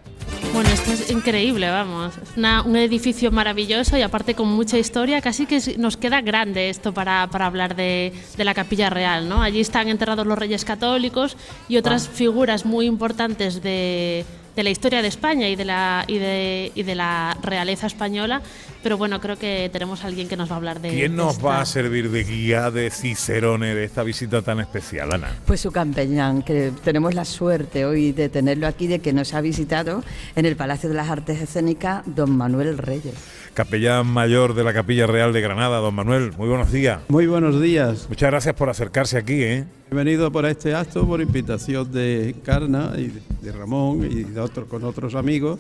[0.54, 2.14] Bueno, esto es increíble, vamos.
[2.36, 5.22] Una- un edificio maravilloso y aparte con mucha historia.
[5.22, 9.42] Casi que nos queda grande esto para, para hablar de, de la Capilla Real, ¿no?
[9.42, 11.38] Allí están enterrados los reyes católicos
[11.70, 16.18] y otras figuras muy importantes de, de la historia de España y de, la, y,
[16.18, 18.42] de, y de la realeza española.
[18.84, 21.34] Pero bueno, creo que tenemos a alguien que nos va a hablar de ¿Quién nos
[21.36, 25.36] esta- va a servir de guía, de cicerone de esta visita tan especial, Ana?
[25.46, 29.42] Pues su campellán, que tenemos la suerte hoy de tenerlo aquí, de que nos ha
[29.42, 30.04] visitado
[30.36, 33.14] en el Palacio de las Artes Escénicas don Manuel Reyes.
[33.54, 37.00] Capellán mayor de la Capilla Real de Granada, don Manuel, muy buenos días.
[37.10, 38.06] Muy buenos días.
[38.08, 39.66] Muchas gracias por acercarse aquí, ¿eh?
[39.90, 43.12] Bienvenido por este acto, por invitación de Carna y
[43.46, 45.60] de- Ramón y de otro, con otros amigos.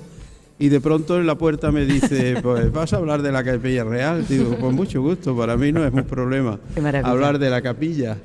[0.58, 3.84] Y de pronto en la puerta me dice, pues vas a hablar de la capilla
[3.84, 4.26] real.
[4.26, 6.60] Digo, con mucho gusto, para mí no es un problema
[7.04, 8.18] hablar de la capilla,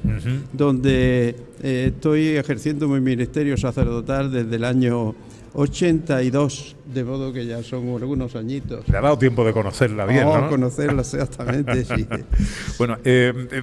[0.52, 5.14] donde eh, estoy ejerciendo mi ministerio sacerdotal desde el año
[5.56, 8.86] 82, de modo que ya son algunos añitos.
[8.88, 10.48] Le ha dado tiempo de conocerla bien, Oh, ¿no?
[10.48, 12.06] conocerla exactamente, sí.
[12.78, 13.62] Bueno, eh, eh,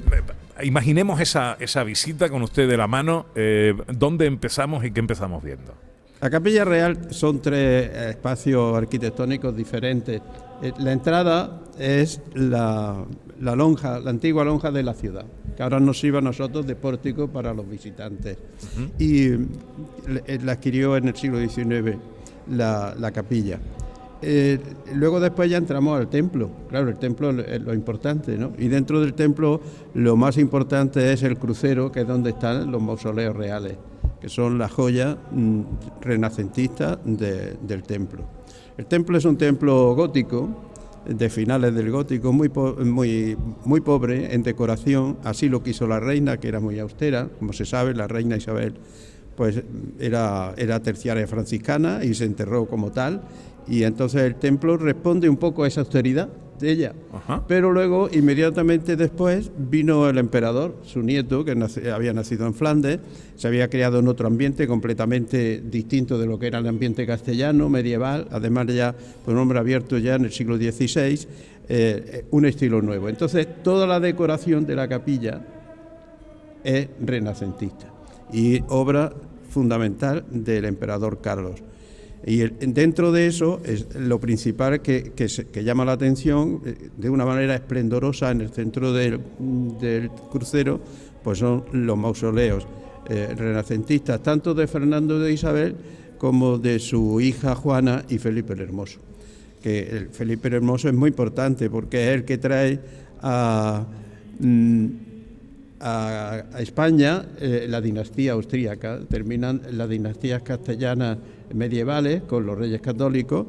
[0.64, 3.28] imaginemos esa, esa visita con usted de la mano.
[3.36, 5.74] eh, ¿Dónde empezamos y qué empezamos viendo?
[6.22, 10.22] La Capilla Real son tres espacios arquitectónicos diferentes.
[10.64, 13.06] Eh, La entrada es la,
[13.42, 16.76] la lonja, la antigua lonja de la ciudad, que ahora nos sirve a nosotros de
[16.76, 18.38] pórtico para los visitantes.
[18.98, 21.98] Y eh, la adquirió en el siglo XIX
[22.50, 23.60] la, la capilla.
[24.26, 24.58] Eh,
[24.96, 26.50] luego después ya entramos al templo.
[26.70, 28.54] Claro, el templo es lo importante, ¿no?
[28.58, 29.60] Y dentro del templo
[29.96, 33.76] lo más importante es el crucero, que es donde están los mausoleos reales,
[34.24, 35.60] que son las joyas mm,
[36.00, 38.24] renacentistas de- del templo.
[38.78, 40.48] El templo es un templo gótico,
[41.06, 42.50] de finales del gótico, muy,
[42.86, 47.52] muy, muy pobre en decoración, así lo quiso la reina, que era muy austera, como
[47.52, 48.76] se sabe, la reina Isabel
[49.36, 49.62] pues
[50.00, 53.24] era, era terciaria franciscana y se enterró como tal,
[53.68, 56.94] y entonces el templo responde un poco a esa austeridad de ella.
[57.12, 57.44] Ajá.
[57.48, 63.00] Pero luego, inmediatamente después, vino el emperador, su nieto, que nace- había nacido en Flandes,
[63.36, 67.70] se había criado en otro ambiente completamente distinto de lo que era el ambiente castellano,
[67.70, 71.28] medieval, además ya, por un hombre abierto ya en el siglo XVI,
[71.70, 73.10] eh, un estilo nuevo.
[73.10, 75.42] Entonces, toda la decoración de la capilla
[76.64, 77.88] es renacentista
[78.32, 79.12] y obra
[79.50, 81.62] fundamental del emperador Carlos.
[82.26, 85.12] Y dentro de eso, es lo principal que,
[85.64, 89.20] llama la atención eh, de una manera esplendorosa en el centro del,
[90.32, 90.80] crucero,
[91.22, 92.66] pues son los mausoleos
[93.10, 95.76] eh, renacentistas, tanto de Fernando de Isabel
[96.18, 99.00] como de su hija Juana y Felipe el Hermoso.
[99.62, 102.80] Que el Felipe el Hermoso es muy importante porque es el que trae
[103.22, 103.86] a,
[104.40, 104.88] mm,
[106.60, 111.18] España eh, la dinastía austríaca, terminan las dinastías castellanas
[111.54, 113.46] medievales con los reyes católicos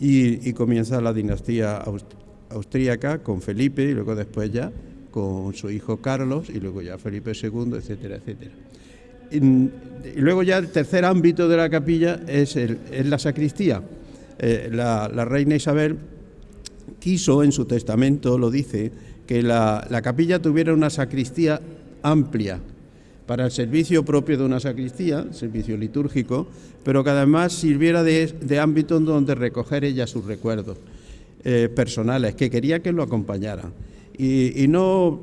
[0.00, 2.04] y, comienza la dinastía aust-
[2.50, 4.72] austríaca con Felipe y luego después ya
[5.10, 8.50] con su hijo Carlos y luego ya Felipe II, etcétera, etcétera.
[9.30, 13.82] Y, y luego ya el tercer ámbito de la capilla es, el- es la sacristía.
[14.38, 15.96] Eh, la, la reina Isabel
[16.98, 18.90] quiso en su testamento, lo dice,
[19.26, 21.60] que la, la capilla tuviera una sacristía
[22.02, 22.60] amplia
[23.26, 26.46] para el servicio propio de una sacristía, servicio litúrgico,
[26.82, 30.76] pero que además sirviera de, de ámbito donde recoger ella sus recuerdos
[31.44, 33.72] eh, personales, que quería que lo acompañaran.
[34.16, 35.18] Y, no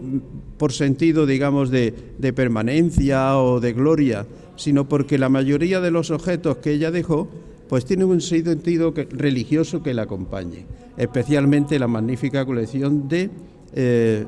[0.58, 1.94] por sentido, digamos, de,
[2.36, 4.26] permanencia o de gloria,
[4.58, 7.30] sino porque la mayoría de los objetos que ella dejó,
[7.70, 10.66] pues tienen un sentido religioso que la acompañe,
[10.98, 13.30] especialmente la magnífica colección de,
[13.74, 14.26] eh,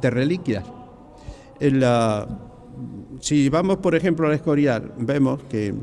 [0.00, 0.64] de reliquias.
[1.60, 2.43] En la-
[3.20, 5.74] si vamos, por ejemplo, al Escorial, vemos que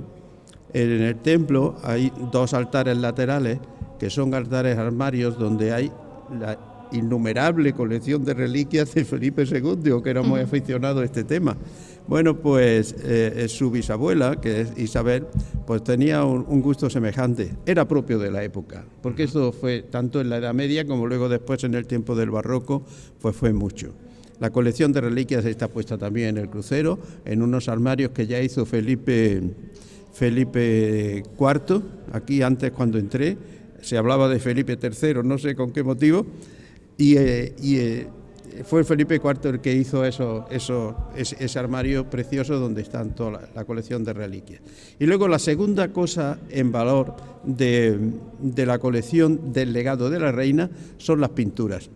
[0.74, 3.60] en el templo hay dos altares laterales
[4.00, 5.92] que son altares armarios donde hay
[6.40, 6.58] la
[6.92, 11.56] innumerable colección de reliquias de Felipe II, que era muy aficionado a este tema.
[12.08, 15.28] Bueno, pues eh, su bisabuela, que es Isabel,
[15.68, 17.52] pues tenía un, un gusto semejante.
[17.66, 21.30] Era propio de la época, porque esto fue tanto en la Edad Media como luego
[21.30, 22.84] después en el tiempo del Barroco,
[23.22, 23.94] pues fue mucho.
[24.42, 28.42] La colección de reliquias está puesta también en el crucero, en unos armarios que ya
[28.42, 29.40] hizo Felipe,
[30.14, 31.82] Felipe IV.
[32.12, 33.38] Aquí antes cuando entré
[33.84, 36.26] se hablaba de Felipe III, no sé con qué motivo,
[36.98, 38.08] y, eh, eh,
[38.66, 43.50] fue Felipe IV el que hizo eso, eso, ese, armario precioso donde están toda la,
[43.54, 44.62] la colección de reliquias.
[44.98, 47.96] Y luego la segunda cosa en valor de,
[48.40, 51.92] de la colección del legado de la reina son las pinturas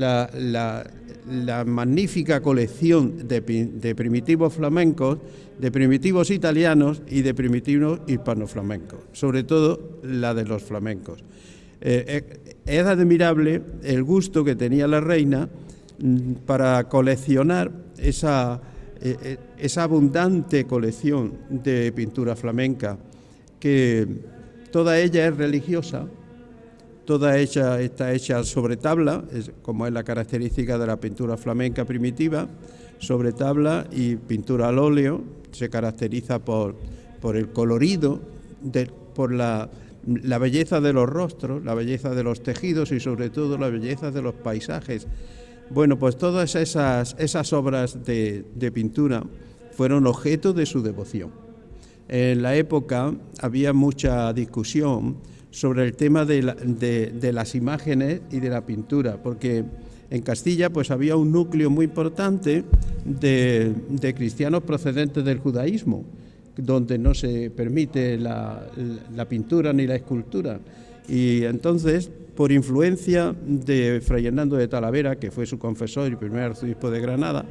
[0.00, 5.18] la, magnífica colección de, primitivos flamencos,
[5.58, 11.22] de primitivos italianos y de primitivos hispanoflamencos, sobre todo la de los flamencos.
[11.82, 15.48] Eh, eh, es admirable el gusto que tenía la reina
[15.98, 17.72] mm, para coleccionar
[19.02, 22.98] eh, eh, esa abundante colección de pintura flamenca,
[23.58, 24.06] que
[24.70, 26.06] toda ella es religiosa,
[27.10, 29.24] toda hecha, está hecha sobre tabla,
[29.62, 32.46] como es la característica de la pintura flamenca primitiva,
[33.00, 35.20] sobre tabla y pintura al óleo,
[35.50, 36.76] se caracteriza por,
[37.20, 38.20] por el colorido,
[39.12, 39.68] por la,
[40.38, 44.22] belleza de los rostros, la belleza de los tejidos y sobre todo la belleza de
[44.22, 45.08] los paisajes.
[45.68, 49.24] Bueno, pues todas esas, esas obras de pintura
[49.72, 51.32] fueron objeto de su devoción.
[52.06, 55.16] En la época había mucha discusión
[55.50, 59.64] sobre el tema de, la- de- de las imágenes y de la pintura, porque
[60.10, 62.64] en Castilla pues había un núcleo muy importante
[63.04, 63.72] de,
[64.16, 66.04] cristianos procedentes del judaísmo,
[66.56, 68.66] donde no se permite la,
[69.14, 70.58] la pintura ni la escultura.
[71.08, 76.42] Y entonces, por influencia de Fray Hernando de Talavera, que fue su confesor y primer
[76.42, 77.44] arzobispo de Granada,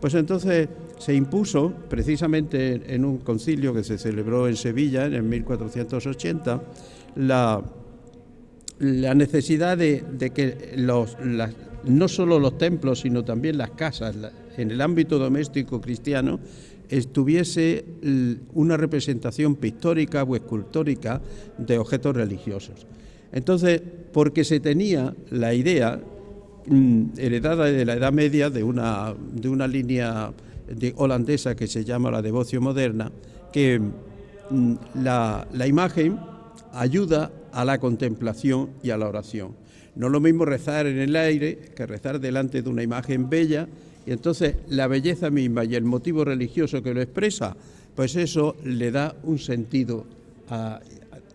[0.00, 5.22] pues entonces se impuso, precisamente en un concilio que se celebró en Sevilla en el
[5.22, 6.62] 1480,
[7.16, 7.62] la,
[8.78, 11.16] la necesidad de, de que los,
[11.84, 14.14] no solo los templos, sino también las casas,
[14.56, 16.40] en el ámbito doméstico cristiano,
[16.88, 17.84] estuviese
[18.54, 21.20] una representación pictórica o escultórica
[21.58, 22.86] de objetos religiosos.
[23.32, 26.00] Entonces, porque se tenía la idea
[26.66, 30.32] mm, heredada de la Edad Media de una, de una línea
[30.68, 33.10] de- holandesa que se llama la devoción moderna,
[33.52, 36.18] que mm, la, la imagen
[36.80, 39.52] ayuda a la contemplación y a la oración.
[39.94, 43.66] No es lo mismo rezar en el aire que rezar delante de una imagen bella,
[44.06, 47.56] y entonces la belleza misma y el motivo religioso que lo expresa,
[47.94, 50.04] pues eso le da un sentido,
[50.50, 50.80] a,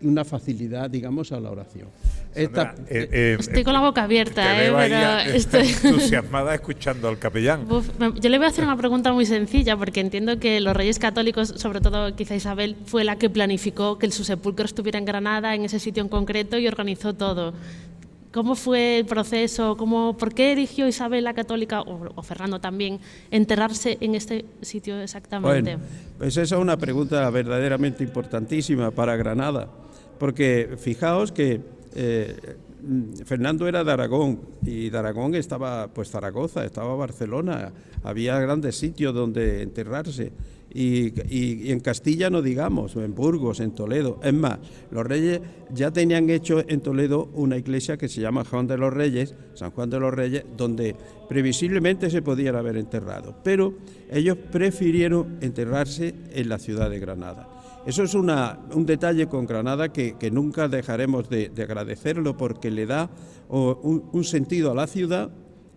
[0.02, 1.88] una facilidad, digamos, a la oración.
[2.34, 4.72] Esta- Eh, eh, Estoy con la boca abierta, te ¿eh?
[4.74, 5.68] pero a- estoy...
[5.84, 7.70] entusiasmada escuchando al capellán.
[7.70, 7.88] Uf,
[8.20, 11.54] yo le voy a hacer una pregunta muy sencilla, porque entiendo que los reyes católicos,
[11.56, 15.64] sobre todo quizá Isabel, fue la que planificó que su sepulcro estuviera en Granada, en
[15.64, 17.52] ese sitio en concreto, y organizó todo.
[18.32, 19.76] ¿Cómo fue el proceso?
[19.76, 22.98] ¿Cómo, ¿Por qué eligió Isabel la católica, o, o Fernando también,
[23.30, 25.76] enterrarse en este sitio exactamente?
[25.76, 25.84] Bueno,
[26.16, 29.68] pues esa es una pregunta verdaderamente importantísima para Granada,
[30.22, 31.60] porque fijaos que
[31.96, 32.36] eh,
[33.24, 37.72] Fernando era de Aragón y de Aragón estaba pues Zaragoza, estaba Barcelona,
[38.04, 40.30] había grandes sitios donde enterrarse.
[40.72, 44.20] Y, y- en Castilla no digamos, en Burgos, en Toledo.
[44.22, 44.60] Es más,
[44.92, 45.40] los reyes
[45.74, 49.72] ya tenían hecho en Toledo una iglesia que se llama Juan de los Reyes, San
[49.72, 50.94] Juan de los Reyes, donde
[51.28, 53.34] previsiblemente se podían haber enterrado.
[53.42, 53.74] Pero
[54.08, 57.51] ellos prefirieron enterrarse en la ciudad de Granada.
[57.84, 63.10] Eso es un detalle con Granada que, nunca dejaremos de, de agradecerlo porque le da
[63.48, 65.30] un sentido a la ciudad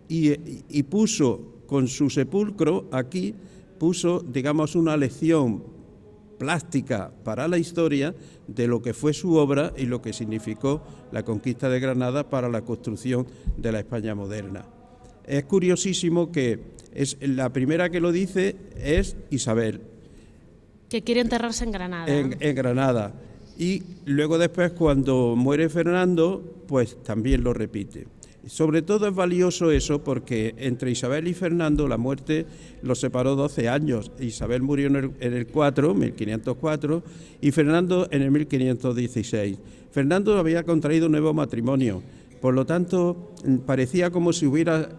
[0.08, 0.32] y,
[0.68, 3.34] y puso con su sepulcro aquí,
[3.78, 5.64] puso, digamos, una lección
[6.38, 8.14] plástica para la historia
[8.46, 12.48] de lo que fue su obra y lo que significó la conquista de Granada para
[12.48, 13.26] la construcción
[13.56, 14.66] de la España moderna.
[15.24, 16.60] Es curiosísimo que
[16.94, 19.80] es la primera que lo dice es Isabel,
[20.88, 22.06] Que quiere enterrarse en Granada.
[22.06, 23.12] en, en Granada.
[23.58, 28.06] Y luego después cuando muere Fernando, pues también lo repite.
[28.46, 32.46] Sobre todo es valioso eso porque entre Isabel y Fernando la muerte
[32.82, 34.12] los separó 12 años.
[34.20, 37.02] Isabel murió en el, en el 4, 1504,
[37.40, 39.58] y Fernando en el 1516.
[39.90, 42.02] Fernando había contraído un nuevo matrimonio,
[42.40, 44.90] por lo tanto mm, parecía como si hubiera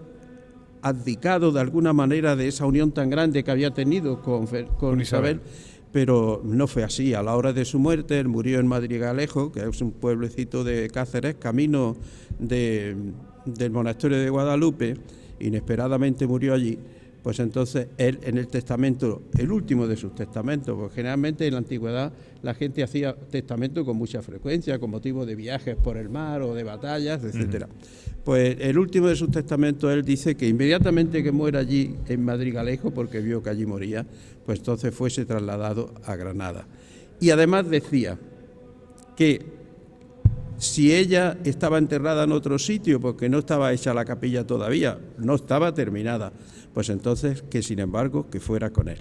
[0.82, 4.46] abdicado de alguna manera de esa unión tan grande que había tenido con,
[4.78, 5.40] con Isabel.
[5.40, 5.42] Isabel,
[5.98, 7.16] pero no fue así.
[7.16, 10.92] A la hora de su muerte, él murió en Madrigalejo, que es un pueblecito de
[10.92, 11.98] Cáceres, camino
[12.38, 12.96] de-
[13.48, 14.96] del monasterio de Guadalupe,
[15.40, 16.78] inesperadamente murió allí.
[17.28, 21.58] Pues entonces él en el testamento, el último de sus testamentos, porque generalmente en la
[21.58, 26.42] antigüedad la gente hacía testamento con mucha frecuencia, con motivo de viajes por el mar
[26.42, 27.68] o de batallas, etcétera.
[28.24, 32.92] Pues el último de sus testamentos él dice que inmediatamente que muera allí en Madrigalejo,
[32.92, 34.06] porque vio que allí moría,
[34.46, 36.66] pues entonces fuese trasladado a Granada.
[37.20, 38.18] Y además decía
[39.18, 39.58] que
[40.58, 45.36] si ella estaba enterrada en otro sitio porque no estaba hecha la capilla todavía, no
[45.36, 46.34] estaba terminada,
[46.78, 49.00] pues entonces que sin embargo que fuera con él.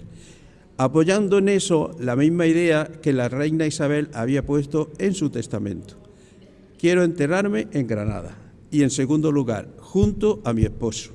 [0.77, 5.93] Apoyando en eso la misma idea que la reina Isabel había puesto en su testamento.
[6.79, 8.35] Quiero enterrarme en Granada
[8.71, 11.11] y en segundo lugar, junto a mi esposo.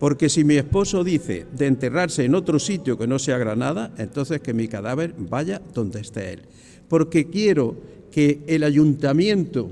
[0.00, 4.40] Porque si mi esposo dice de enterrarse en otro sitio que no sea Granada, entonces
[4.40, 6.40] que mi cadáver vaya donde esté él.
[6.88, 7.76] Porque quiero
[8.10, 9.70] que el ayuntamiento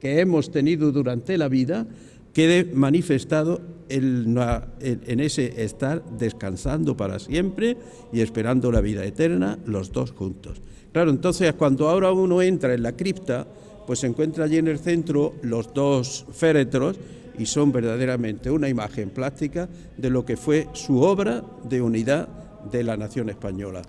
[0.00, 1.86] que hemos tenido durante la vida
[2.32, 4.36] quede manifestado en,
[4.80, 7.76] en ese estar descansando para siempre
[8.12, 10.60] y esperando la vida eterna, los dos juntos.
[10.92, 13.46] Claro, entonces cuando ahora uno entra en la cripta,
[13.86, 16.96] pues se encuentra allí en el centro los dos féretros
[17.38, 22.28] y son verdaderamente una imagen plástica de lo que fue su obra de unidad
[22.70, 23.82] de la nación española.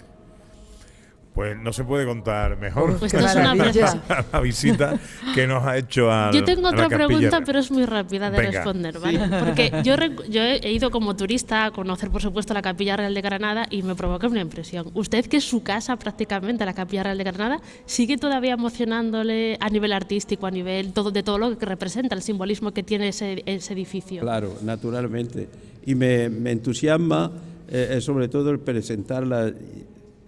[1.34, 3.55] Pues no se puede contar mejor Pues esto es una
[4.34, 4.99] la visita
[5.34, 8.51] que nos ha hecho a Yo tengo otra pregunta, pero es muy rápida de Venga.
[8.51, 9.19] responder, ¿vale?
[9.39, 9.95] Porque yo,
[10.29, 13.82] yo he ido como turista a conocer, por supuesto, la Capilla Real de Granada y
[13.82, 14.91] me provoca una impresión.
[14.93, 19.69] Usted, que es su casa prácticamente, la Capilla Real de Granada, sigue todavía emocionándole a
[19.69, 23.41] nivel artístico, a nivel todo, de todo lo que representa, el simbolismo que tiene ese,
[23.45, 24.21] ese edificio.
[24.21, 25.47] Claro, naturalmente.
[25.86, 27.32] Y me, me entusiasma
[27.73, 29.53] eh, eh, sobre todo el presentarla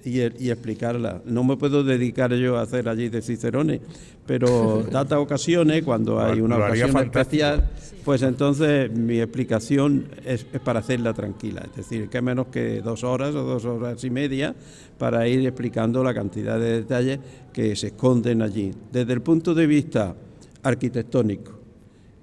[0.06, 1.22] y, explicarla.
[1.26, 3.82] No me puedo dedicar yo a hacer allí de Cicerone,
[4.26, 7.70] pero dadas ocasiones, cuando hay una ocasión especial,
[8.04, 11.64] pues entonces mi explicación es, es para hacerla tranquila.
[11.70, 14.56] Es decir, que menos que dos horas o dos horas y media
[14.97, 17.20] para ir explicando la cantidad de detalles
[17.51, 18.74] que se esconden allí.
[18.91, 20.16] Desde el punto de vista
[20.64, 21.53] arquitectónico,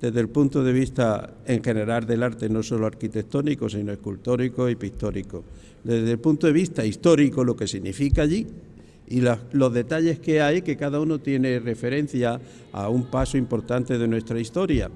[0.00, 4.76] desde el punto de vista en general del arte, no solo arquitectónico, sino escultórico y
[4.76, 5.44] pictórico.
[5.84, 8.46] Desde el punto de vista histórico, lo que significa allí
[9.08, 12.40] y la- los detalles que hay, que cada uno tiene referencia
[12.72, 14.90] a un paso importante de nuestra historia.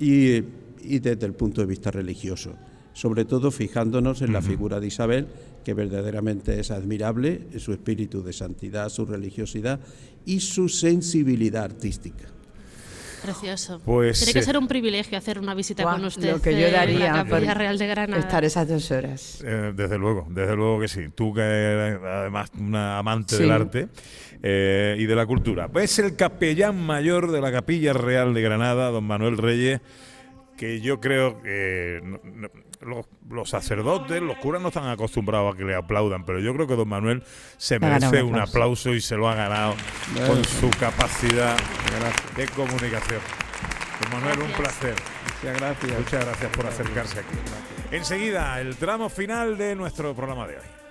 [0.00, 0.42] Y,
[0.84, 2.54] y desde el punto de vista religioso,
[2.92, 5.26] sobre todo fijándonos en la figura de Isabel,
[5.64, 9.78] que verdaderamente es admirable, su espíritu de santidad, su religiosidad
[10.26, 12.24] y su sensibilidad artística.
[13.22, 13.80] Precioso.
[13.84, 16.58] Pues, Tiene que eh, ser un privilegio hacer una visita con usted lo que yo
[16.58, 18.20] eh, en daría la Capilla Real de Granada.
[18.20, 19.42] estar esas dos horas.
[19.44, 21.02] Eh, desde luego, desde luego que sí.
[21.14, 23.42] Tú que eres además una amante Sí.
[23.42, 23.88] del arte
[24.42, 25.68] eh, y de la cultura.
[25.68, 29.80] Pues el capellán mayor de la Capilla Real de Granada, don Manuel Reyes,
[30.56, 32.48] que yo creo que no- no-
[32.82, 36.66] los, los sacerdotes, los curas no están acostumbrados a que le aplaudan, pero yo creo
[36.66, 37.22] que don Manuel
[37.56, 38.94] se merece un aplauso.
[38.94, 39.74] y se lo ha ganado
[40.26, 41.56] con su capacidad
[42.36, 43.20] de comunicación.
[44.02, 44.94] Don Manuel, un placer.
[45.42, 45.98] Muchas gracias.
[45.98, 47.36] Muchas gracias por acercarse aquí.
[47.90, 50.82] Enseguida, el tramo final de nuestro programa de hoy.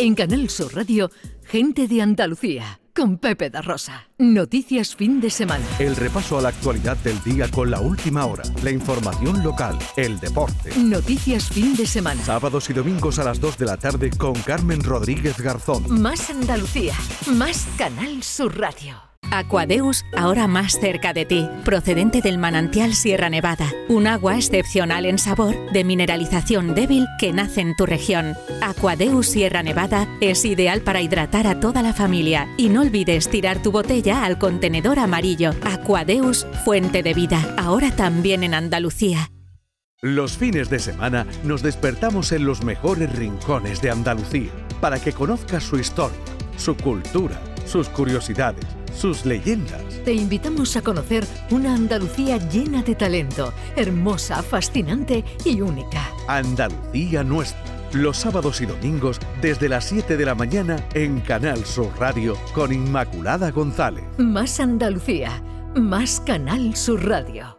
[0.00, 1.10] En Canal Sur Radio,
[1.44, 4.08] Gente de Andalucía, con Pepe da Rosa.
[4.18, 5.64] Noticias fin de semana.
[5.78, 10.18] El repaso a la actualidad del día con la última hora, la información local, el
[10.18, 10.76] deporte.
[10.76, 12.20] Noticias fin de semana.
[12.24, 15.84] Sábados y domingos a las 2 de la tarde con Carmen Rodríguez Garzón.
[16.02, 16.94] Más Andalucía,
[17.36, 19.07] más Canal Sur Radio.
[19.30, 25.18] Aquadeus, ahora más cerca de ti, procedente del manantial Sierra Nevada, un agua excepcional en
[25.18, 28.34] sabor, de mineralización débil que nace en tu región.
[28.62, 33.62] Aquadeus Sierra Nevada es ideal para hidratar a toda la familia y no olvides tirar
[33.62, 35.52] tu botella al contenedor amarillo.
[35.62, 39.30] Aquadeus, fuente de vida, ahora también en Andalucía.
[40.00, 45.64] Los fines de semana nos despertamos en los mejores rincones de Andalucía para que conozcas
[45.64, 46.16] su historia,
[46.56, 48.64] su cultura, sus curiosidades,
[48.94, 49.82] sus leyendas.
[50.04, 56.10] Te invitamos a conocer una Andalucía llena de talento, hermosa, fascinante y única.
[56.26, 57.78] Andalucía nuestra.
[57.92, 62.72] Los sábados y domingos desde las 7 de la mañana en Canal Sur Radio con
[62.72, 64.04] Inmaculada González.
[64.18, 65.42] Más Andalucía,
[65.74, 67.58] más Canal Sur Radio.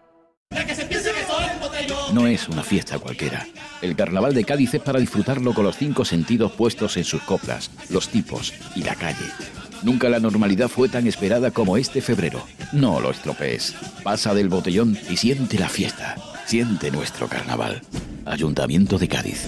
[2.14, 3.48] No es una fiesta cualquiera.
[3.82, 7.72] El carnaval de Cádiz es para disfrutarlo con los cinco sentidos puestos en sus coplas,
[7.90, 9.26] los tipos y la calle.
[9.82, 12.42] Nunca la normalidad fue tan esperada como este febrero.
[12.74, 13.76] No lo estropees.
[14.04, 16.16] Pasa del botellón y siente la fiesta.
[16.46, 17.82] Siente nuestro carnaval.
[18.26, 19.48] Ayuntamiento de Cádiz.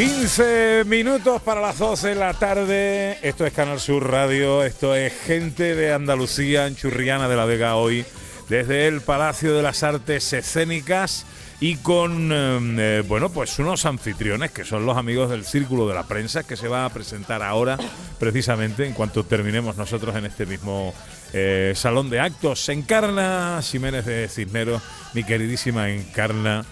[0.00, 3.18] 15 minutos para las 12 de la tarde.
[3.20, 4.64] Esto es Canal Sur Radio.
[4.64, 8.06] Esto es gente de Andalucía, en Churriana de la Vega hoy,
[8.48, 11.26] desde el Palacio de las Artes Escénicas
[11.60, 15.92] y con, eh, eh, bueno, pues unos anfitriones que son los amigos del Círculo de
[15.92, 17.76] la Prensa que se va a presentar ahora,
[18.18, 20.94] precisamente, en cuanto terminemos nosotros en este mismo
[21.34, 22.66] eh, salón de actos.
[22.70, 24.80] Encarna Jiménez de Cisneros,
[25.12, 26.64] mi queridísima Encarna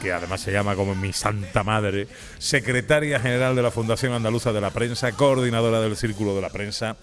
[0.00, 4.60] que además se llama como mi santa madre, secretaria general de la Fundación Andaluza de
[4.60, 6.96] la Prensa, coordinadora del Círculo de la Prensa.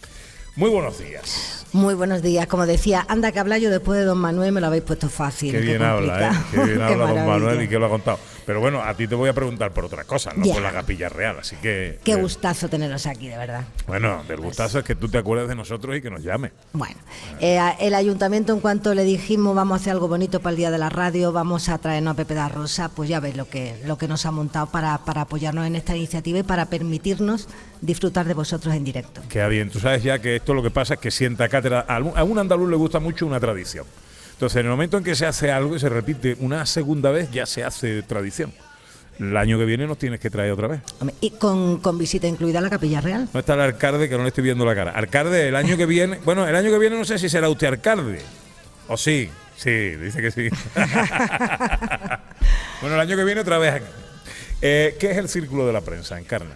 [0.56, 1.66] Muy buenos días.
[1.74, 2.46] Muy buenos días.
[2.46, 5.52] Como decía, anda que habla yo después de don Manuel, me lo habéis puesto fácil.
[5.52, 6.32] Qué bien habla, ¿eh?
[6.52, 7.28] Qué bien Qué habla don.
[7.28, 8.20] Manuel y que lo ha contado.
[8.46, 11.10] Pero bueno, a ti te voy a preguntar por otra cosa, no por la capilla
[11.10, 11.38] real.
[11.40, 12.00] Así que.
[12.04, 13.64] Qué eh, gustazo teneros aquí, de verdad.
[13.88, 16.52] Bueno, del gustazo es que tú te acuerdes de nosotros y que nos llame.
[16.74, 16.96] Bueno,
[17.40, 20.72] eh, el ayuntamiento en cuanto le dijimos vamos a hacer algo bonito para el Día
[20.72, 23.76] de la Radio, vamos a traernos a Pepe da Rosa, pues ya ves lo que,
[23.86, 27.48] lo que nos ha montado para, para apoyarnos en esta iniciativa y para permitirnos
[27.82, 29.22] disfrutar de vosotros en directo.
[29.30, 29.70] Queda bien.
[29.70, 31.82] Tú sabes ya que esto lo que pasa es que sienta cátedra.
[31.82, 33.86] A un andaluz le gusta mucho una tradición.
[34.44, 37.32] Entonces, en el momento en que se hace algo y se repite una segunda vez,
[37.32, 38.52] ya se hace tradición.
[39.18, 40.82] El año que viene nos tienes que traer otra vez.
[41.22, 43.30] Y con, con visita incluida a la Capilla Real.
[43.34, 44.92] No está el alcalde que no le estoy viendo la cara.
[44.92, 46.20] Alcalde, el año que viene.
[46.26, 48.20] Bueno, el año que viene no sé si será usted alcalde.
[48.90, 49.30] ¿O sí?
[49.56, 50.50] Sí, dice que sí.
[52.82, 53.86] bueno, el año que viene otra vez aquí.
[54.66, 56.18] Eh, ¿Qué es el círculo de la prensa?
[56.18, 56.56] Encarna.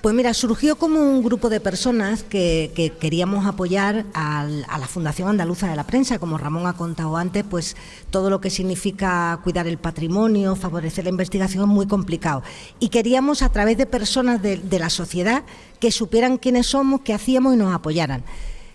[0.00, 5.28] Pues mira, surgió como un grupo de personas que, que queríamos apoyar a la Fundación
[5.28, 7.76] Andaluza de la Prensa, como Ramón ha contado antes, pues
[8.08, 12.42] todo lo que significa cuidar el patrimonio, favorecer la investigación es muy complicado.
[12.80, 15.42] Y queríamos a través de personas de, la sociedad
[15.78, 18.24] que supieran quiénes somos, qué hacíamos y nos apoyaran.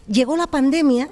[0.08, 1.10] Llegó la pandemia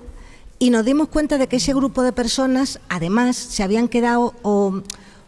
[0.59, 4.83] y nos dimos cuenta de que ese grupo de personas, además, se habían quedado o,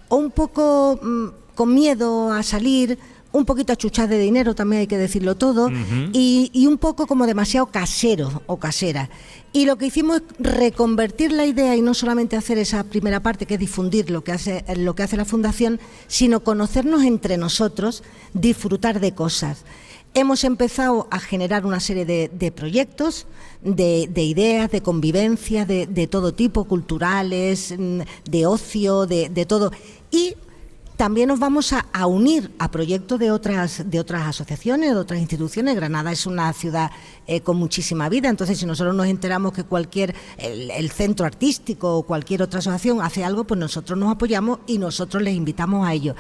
[0.08, 3.00] o un poco mm, con miedo a salir,
[3.32, 5.70] un poquito achuchadas de dinero, también hay que decirlo todo,
[6.14, 9.10] y, y un poco como demasiado casero o casera.
[9.54, 13.48] Y lo que hicimos es reconvertir la idea y no solamente hacer esa primera parte,
[13.48, 18.04] que es difundir lo que hace, lo que hace la Fundación, sino conocernos entre nosotros,
[18.34, 19.66] disfrutar de cosas.
[20.14, 23.26] Hemos empezado a generar una serie de, de proyectos,
[23.64, 29.46] de, de ideas, de convivencia, de, de todo tipo, culturales, mm, de ocio, de, de
[29.48, 29.72] todo.
[30.12, 30.36] Y
[30.98, 35.20] también nos vamos a, a unir a proyectos de otras, de otras asociaciones, de otras
[35.20, 35.76] instituciones.
[35.76, 36.90] Granada es una ciudad
[37.28, 41.98] eh, con muchísima vida, entonces si nosotros nos enteramos que cualquier, el, el centro artístico
[41.98, 45.94] o cualquier otra asociación hace algo, pues nosotros nos apoyamos y nosotros les invitamos a
[45.94, 46.16] ello.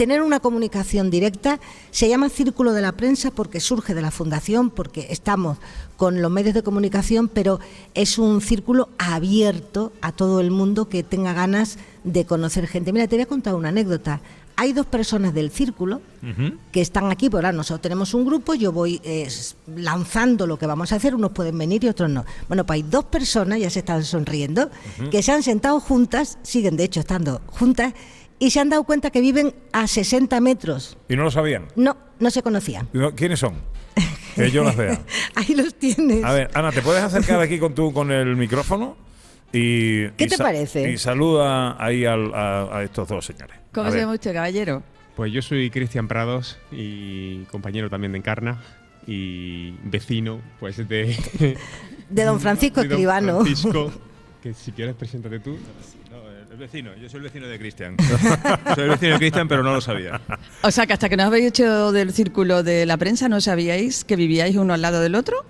[0.00, 4.70] Tener una comunicación directa se llama Círculo de la Prensa porque surge de la Fundación,
[4.70, 5.58] porque estamos
[5.98, 7.60] con los medios de comunicación, pero
[7.92, 12.94] es un círculo abierto a todo el mundo que tenga ganas de conocer gente.
[12.94, 14.22] Mira, te voy a contar una anécdota.
[14.56, 16.00] hay dos personas del círculo
[16.72, 19.28] que están aquí, pues ahora nosotros tenemos un grupo, yo voy eh,
[19.76, 22.24] lanzando lo que vamos a hacer, unos pueden venir y otros no.
[22.48, 24.70] Bueno, pues hay dos personas, ya se están sonriendo,
[25.10, 27.92] que se han sentado juntas, siguen de hecho estando juntas,
[28.40, 30.98] y se han dado cuenta que viven a 60 metros.
[31.08, 31.68] ¿Y no lo sabían?
[31.76, 32.88] No, no se conocían.
[32.92, 33.54] No, ¿Quiénes son?
[34.34, 35.00] Que yo las vea.
[35.36, 36.24] Ahí los tienes.
[36.24, 38.96] A ver, Ana, ¿te puedes acercar aquí con tu con el micrófono?
[39.52, 40.90] Y, ¿Qué y te parece?
[40.90, 43.56] Y saluda ahí al- a, a estos dos señores.
[43.72, 44.04] ¿Cómo A se ver.
[44.04, 44.82] llama usted, caballero?
[45.16, 48.62] Pues yo soy Cristian Prados y compañero también de Encarna
[49.08, 51.16] y vecino, pues de...
[52.08, 53.40] De don Francisco Escribano.
[53.44, 53.90] Francisco,
[54.42, 55.58] que si quieres preséntate tú.
[56.60, 57.96] Vecino, yo soy el vecino de Cristian.
[58.74, 60.20] soy el vecino de Cristian, pero no lo sabía.
[60.62, 64.04] O sea, que hasta que no habéis hecho del círculo de la prensa, ¿no sabíais
[64.04, 65.44] que vivíais uno al lado del otro?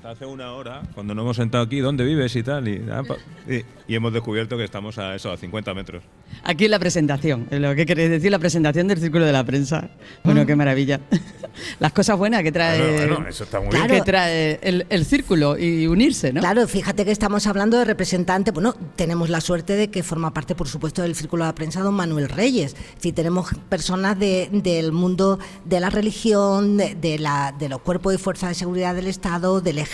[0.00, 2.66] Hasta hace una hora, cuando nos hemos sentado aquí, ¿dónde vives y tal?
[2.68, 3.02] Y, ah,
[3.46, 6.02] y- y hemos descubierto que estamos a eso, a 50 metros.
[6.42, 9.44] Aquí en la presentación, en lo que queréis decir, la presentación del círculo de la
[9.44, 9.90] prensa.
[10.24, 11.00] Bueno, qué maravilla.
[11.80, 13.86] Las cosas buenas que trae, Bueno, bueno, eso está muy bien.
[13.88, 16.40] que trae el, el círculo y unirse, ¿no?
[16.40, 18.54] Claro, fíjate que estamos hablando de representantes.
[18.54, 21.80] Bueno, tenemos la suerte de que forma parte, por supuesto, del Círculo de la Prensa
[21.82, 22.74] don Manuel Reyes.
[22.98, 28.14] Si tenemos personas de- del mundo de la religión, de, de la, de los cuerpos
[28.14, 29.90] y fuerzas de seguridad del Estado, del ejército,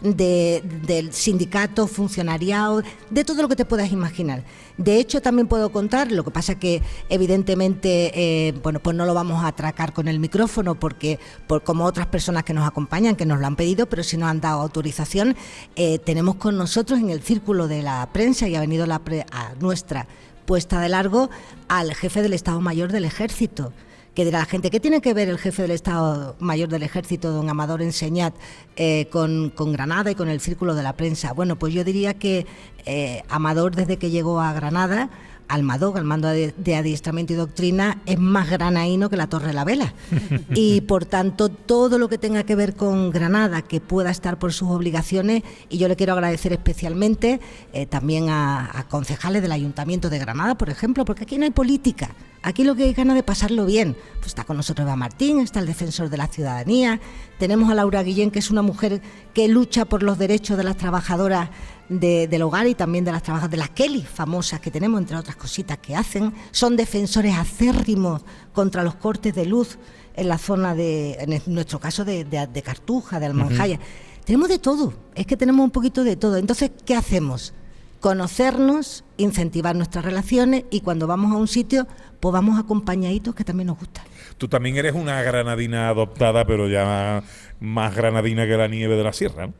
[0.00, 4.44] de- del sindicato, funcionariado, de todo lo que te puedas imaginar.
[4.76, 9.14] De hecho, también puedo contar, lo que pasa que evidentemente, eh, bueno, pues no lo
[9.14, 13.26] vamos a atracar con el micrófono porque, por, como otras personas que nos acompañan, que
[13.26, 15.36] nos lo han pedido, pero si nos han dado autorización,
[15.76, 19.26] eh, tenemos con nosotros en el círculo de la prensa y ha venido la pre-
[19.32, 20.06] a nuestra
[20.46, 21.28] puesta de largo
[21.68, 23.72] al jefe del Estado Mayor del Ejército.
[24.18, 27.30] Que dirá la gente, ¿qué tiene que ver el jefe del Estado Mayor del Ejército,
[27.30, 28.34] don Amador Enseñat,
[28.74, 31.32] eh, con, con Granada y con el círculo de la prensa?
[31.32, 32.44] Bueno, pues yo diría que
[32.84, 35.08] eh, Amador, desde que llegó a Granada,
[35.48, 39.48] al MADOC, al Mando de, de Adiestramiento y Doctrina, es más granaíno que la Torre
[39.48, 39.94] de la Vela.
[40.54, 44.52] Y por tanto, todo lo que tenga que ver con Granada, que pueda estar por
[44.52, 47.40] sus obligaciones, y yo le quiero agradecer especialmente
[47.72, 51.50] eh, también a, a concejales del Ayuntamiento de Granada, por ejemplo, porque aquí no hay
[51.50, 52.10] política.
[52.42, 53.96] Aquí lo que hay ganas de pasarlo bien.
[54.16, 57.00] Pues está con nosotros Eva Martín, está el defensor de la ciudadanía,
[57.38, 59.00] tenemos a Laura Guillén, que es una mujer
[59.34, 61.50] que lucha por los derechos de las trabajadoras
[61.88, 65.16] de- del hogar y también de las trabajadoras de las Kelly, famosas que tenemos, entre
[65.16, 66.34] otras cositas que hacen.
[66.50, 68.22] Son defensores acérrimos
[68.52, 69.78] contra los cortes de luz
[70.14, 73.78] en la zona de, en nuestro caso, de, de- de Cartuja, de Almanjaya.
[74.24, 76.36] Tenemos de todo, es que tenemos un poquito de todo.
[76.36, 77.54] Entonces, ¿qué hacemos?
[78.00, 81.86] Conocernos, incentivar nuestras relaciones y cuando vamos a un sitio,
[82.20, 84.04] pues vamos acompañaditos que también nos gusta.
[84.36, 87.22] Tú también eres una granadina adoptada, pero ya
[87.60, 89.48] más granadina que la nieve de la sierra.
[89.48, 89.54] ¿no?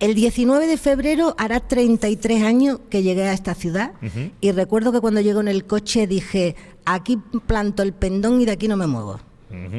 [0.00, 3.92] El 19 de febrero hará 33 años que llegué a esta ciudad
[4.40, 8.52] y recuerdo que cuando llego en el coche dije, aquí planto el pendón y de
[8.52, 9.20] aquí no me muevo.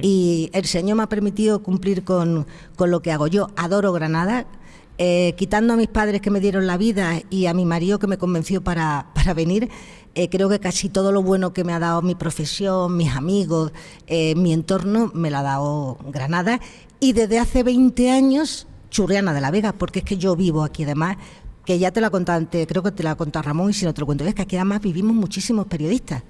[0.02, 2.48] Y el Señor me ha permitido cumplir con,
[2.78, 3.28] con lo que hago.
[3.28, 4.48] Yo adoro Granada,
[4.98, 8.08] eh, quitando a mis padres que me dieron la vida y a mi marido que
[8.08, 9.70] me convenció para, para venir.
[10.16, 13.72] Eh, creo que casi todo lo bueno que me ha dado mi profesión, mis amigos,
[14.08, 16.60] eh, mi entorno, me lo ha dado Granada.
[17.00, 20.84] Y desde hace 20 años, Churriana de la Vega, porque es que yo vivo aquí
[20.84, 21.18] además,
[21.66, 23.94] que ya te la conté antes, creo que te la contado Ramón y si no
[23.94, 26.24] te lo cuento, es que aquí además vivimos muchísimos periodistas.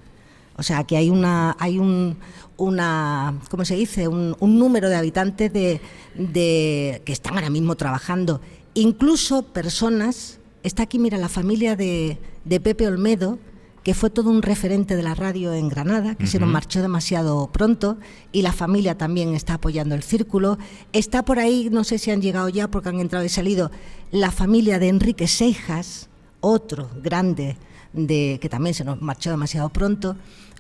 [0.58, 2.18] O sea, que hay una, hay un,
[2.58, 4.08] una, ¿cómo se dice?
[4.08, 5.82] Un, un número de habitantes de,
[6.16, 8.40] de- que están ahora mismo trabajando.
[8.74, 13.38] Incluso personas, está aquí, mira, la familia de, de Pepe Olmedo,
[13.86, 17.52] que fue todo un referente de la radio en Granada, que se nos marchó demasiado
[17.52, 18.00] pronto,
[18.32, 20.58] y la familia también está apoyando el círculo.
[20.92, 23.70] Está por ahí, no sé si han llegado ya porque han entrado y salido,
[24.10, 26.10] la familia de Enrique Seijas,
[26.40, 27.58] otro grande
[27.94, 30.16] de que también se nos marchó demasiado pronto.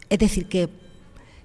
[0.07, 0.69] Es decir, que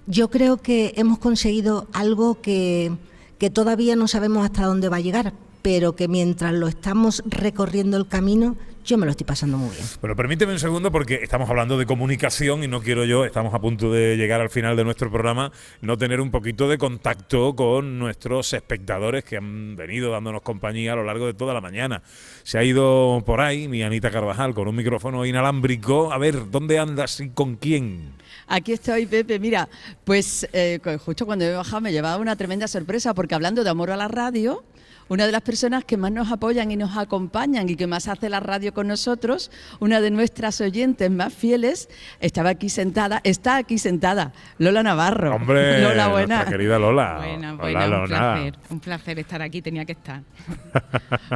[0.05, 2.95] yo creo que hemos conseguido algo que,
[3.39, 7.97] que todavía no sabemos hasta dónde va a llegar, pero que mientras lo estamos recorriendo
[7.97, 9.85] el camino, yo me lo estoy pasando muy bien.
[10.01, 13.59] Pero permíteme un segundo porque estamos hablando de comunicación y no quiero yo, estamos a
[13.59, 15.51] punto de llegar al final de nuestro programa,
[15.81, 20.95] no tener un poquito de contacto con nuestros espectadores que han venido dándonos compañía a
[20.95, 22.01] lo largo de toda la mañana.
[22.43, 26.11] Se ha ido por ahí mi Anita Carvajal con un micrófono inalámbrico.
[26.11, 28.13] A ver, ¿dónde andas y con quién?
[28.47, 29.39] Aquí estoy, Pepe.
[29.39, 29.69] Mira,
[30.03, 33.91] pues eh, justo cuando he bajado me llevaba una tremenda sorpresa porque hablando de amor
[33.91, 34.63] a la radio,
[35.11, 38.29] una de las personas que más nos apoyan y nos acompañan y que más hace
[38.29, 39.51] la radio con nosotros,
[39.81, 41.89] una de nuestras oyentes más fieles,
[42.21, 45.35] estaba aquí sentada, está aquí sentada, Lola Navarro.
[45.35, 46.35] Hombre, Lola, buena.
[46.35, 47.15] nuestra querida Lola.
[47.17, 48.07] Bueno, Hola, bueno, un Lola.
[48.07, 50.21] placer, un placer estar aquí, tenía que estar.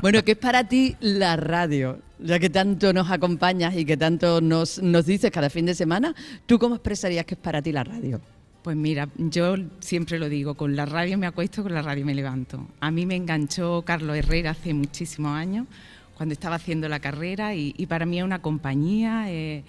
[0.02, 2.00] Bueno, ¿qué es para ti la radio?
[2.20, 6.16] Ya que tanto nos acompañas y que tanto nos, nos dices cada fin de semana,
[6.46, 8.22] ¿tú cómo expresarías que es para ti la radio?
[8.66, 12.16] Pues mira, yo siempre lo digo, con la radio me acuesto, con la radio me
[12.16, 12.66] levanto.
[12.80, 15.68] A mí me enganchó Carlos Herrera hace muchísimos años,
[16.16, 19.64] cuando estaba haciendo la carrera, y, para mí es una compañía, eh,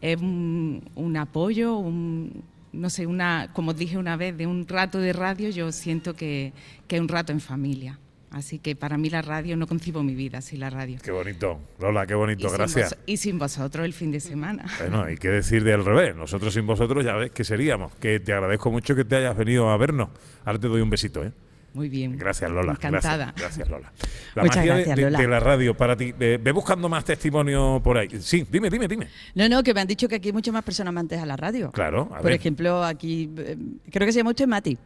[0.00, 5.00] es un, un apoyo, un, no sé, una, como dije una vez, de un rato
[5.00, 6.52] de radio, yo siento que,
[6.86, 7.98] que es un rato en familia.
[8.32, 10.98] Así que para mí la radio, no concibo mi vida sin la radio.
[11.02, 11.58] Qué bonito.
[11.78, 12.46] Lola, qué bonito.
[12.46, 12.90] Y sin Gracias.
[12.90, 14.66] vos- y sin vosotros el fin de semana.
[14.80, 16.14] Bueno, hay que decir del revés.
[16.16, 17.94] Nosotros sin vosotros ya ves que seríamos.
[17.94, 20.08] Que te agradezco mucho que te hayas venido a vernos.
[20.44, 21.32] Ahora te doy un besito, ¿eh?
[21.72, 22.16] Muy bien.
[22.18, 22.72] Gracias, Lola.
[22.72, 23.32] Encantada.
[23.36, 23.92] Gracias, gracias, Lola.
[24.34, 25.18] La Muchas magia de- gracias, de, Lola.
[25.18, 26.14] de la radio para ti.
[26.18, 28.08] Eh, ve buscando más testimonio por ahí.
[28.20, 29.08] Sí, dime, dime, dime.
[29.34, 31.36] No, no, que me han dicho que aquí hay muchas más personas amantes a la
[31.36, 31.70] radio.
[31.72, 32.32] Claro, a Por ver.
[32.32, 33.56] ejemplo, aquí, eh,
[33.90, 34.76] creo que se llama usted Mati.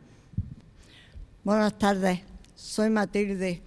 [1.45, 2.21] Buenas tardes,
[2.61, 3.63] soy Matilde.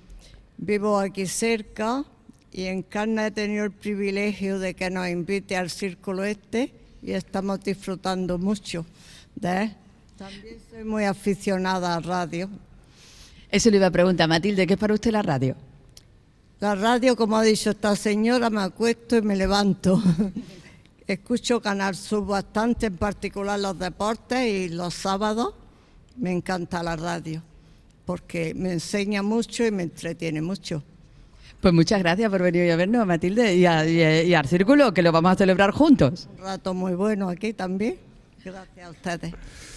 [0.58, 2.06] Vivo aquí cerca
[2.52, 6.72] y en Carna he tenido el privilegio de que nos invite al Círculo Este
[7.02, 8.86] y estamos disfrutando mucho
[9.36, 9.76] de él.
[10.18, 12.50] También soy muy aficionada a radio.
[13.50, 15.56] Eso le iba a preguntar, Matilde, ¿qué es para usted la radio?
[16.60, 20.02] La radio, como ha dicho esta señora, me acuesto y me levanto.
[21.08, 25.56] Escucho Canal Sur bastante, en particular los deportes y los sábados.
[26.16, 27.44] Me encanta la radio
[28.06, 30.84] porque me enseña mucho y me entretiene mucho.
[31.62, 34.46] Pues muchas gracias por venir hoy a vernos, Matilde, y, a- y a- y al
[34.48, 36.28] círculo, que lo vamos a celebrar juntos.
[36.38, 37.96] Un rato muy bueno aquí también.
[38.46, 39.34] Gracias a ustedes.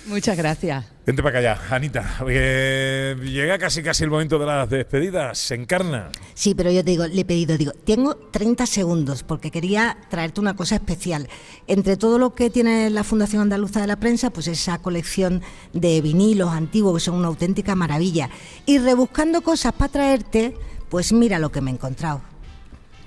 [0.06, 0.84] Muchas gracias.
[1.06, 2.16] Vente para acá ya, Anita.
[2.28, 5.38] Eh, llega casi casi el momento de las despedidas.
[5.38, 6.10] Se encarna.
[6.34, 10.40] Sí, pero yo te digo, le he pedido, digo, tengo 30 segundos porque quería traerte
[10.40, 11.28] una cosa especial.
[11.68, 15.42] Entre todo lo que tiene la Fundación Andaluza de la Prensa, pues esa colección
[15.72, 18.30] de vinilos antiguos que son una auténtica maravilla.
[18.64, 20.56] Y rebuscando cosas para traerte,
[20.88, 22.20] pues mira lo que me he encontrado,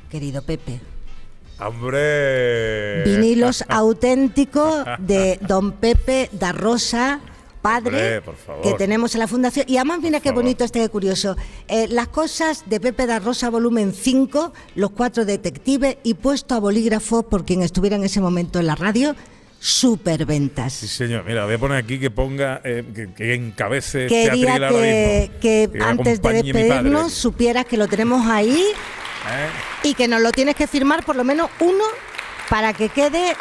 [0.09, 0.79] querido Pepe.
[1.59, 3.03] ¡Hombre!
[3.03, 7.19] Vinilos auténticos de don Pepe da Rosa,
[7.61, 8.33] padre, Hombre,
[8.63, 9.65] que tenemos en la fundación.
[9.67, 10.43] Y además, mira qué favor.
[10.43, 11.35] bonito este qué curioso.
[11.67, 16.59] Eh, las cosas de Pepe da Rosa, volumen 5, los cuatro detectives y puesto a
[16.59, 19.15] bolígrafo por quien estuviera en ese momento en la radio,
[19.59, 20.71] superventas.
[20.71, 21.25] Sí, señor.
[21.25, 25.83] Mira, voy a poner aquí que ponga, eh, que, que encabece Quería que, que Que
[25.83, 28.63] antes de despedirnos supieras que lo tenemos ahí
[29.27, 29.49] ¿Eh?
[29.83, 31.83] y que nos lo tienes que firmar por lo menos uno
[32.49, 33.35] para que quede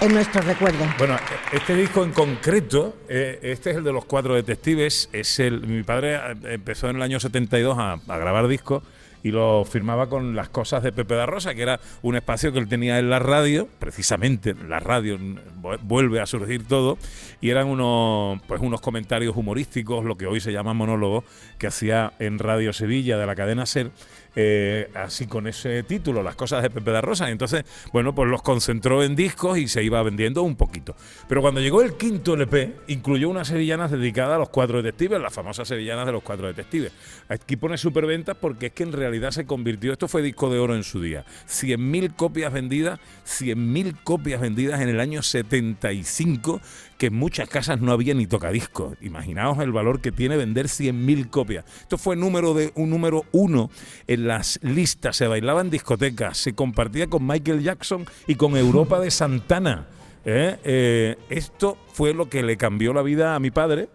[0.00, 0.84] en nuestro recuerdo.
[0.98, 1.16] Bueno,
[1.52, 5.08] este disco en concreto, eh, este es el de los cuatro detectives.
[5.12, 8.82] Es el, mi padre eh, empezó en el año 72 a, a grabar discos
[9.22, 12.60] y lo firmaba con las cosas de Pepe da Rosa, que era un espacio que
[12.60, 16.96] él tenía en la radio, precisamente en la radio vu- vuelve a surgir todo,
[17.40, 21.24] y eran unos, pues unos comentarios humorísticos, lo que hoy se llama monólogo,
[21.58, 23.90] que hacía en Radio Sevilla de la cadena Ser,
[24.36, 27.30] eh, así con ese título, Las cosas de Pepe da Rosa.
[27.30, 30.94] Entonces, bueno, pues los concentró en discos y se iba vendiendo un poquito.
[31.26, 35.32] Pero cuando llegó el quinto LP, incluyó unas sevillanas dedicadas a los cuatro detectives, las
[35.32, 36.92] famosas sevillanas de los cuatro detectives.
[37.28, 40.76] Aquí pone superventas porque es que en realidad se convirtió, esto fue disco de oro
[40.76, 41.24] en su día.
[41.48, 46.60] 100.000 copias vendidas, 100.000 copias vendidas en el año 75,
[46.98, 48.96] que en muchas casas no había ni tocadiscos.
[49.00, 51.64] Imaginaos el valor que tiene vender 100.000 copias.
[51.80, 53.70] Esto fue número de, un número uno
[54.06, 58.98] en las listas, se bailaba en discotecas, se compartía con Michael Jackson y con Europa
[59.00, 59.86] de Santana.
[60.24, 60.56] ¿eh?
[60.64, 63.88] Eh, esto fue lo que le cambió la vida a mi padre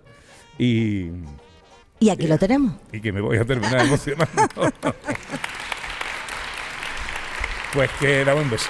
[0.58, 1.08] y,
[2.00, 2.76] Y aquí lo tenemos.
[2.92, 4.48] y que me voy a terminar emocionando.
[7.74, 8.70] pues que era un beso.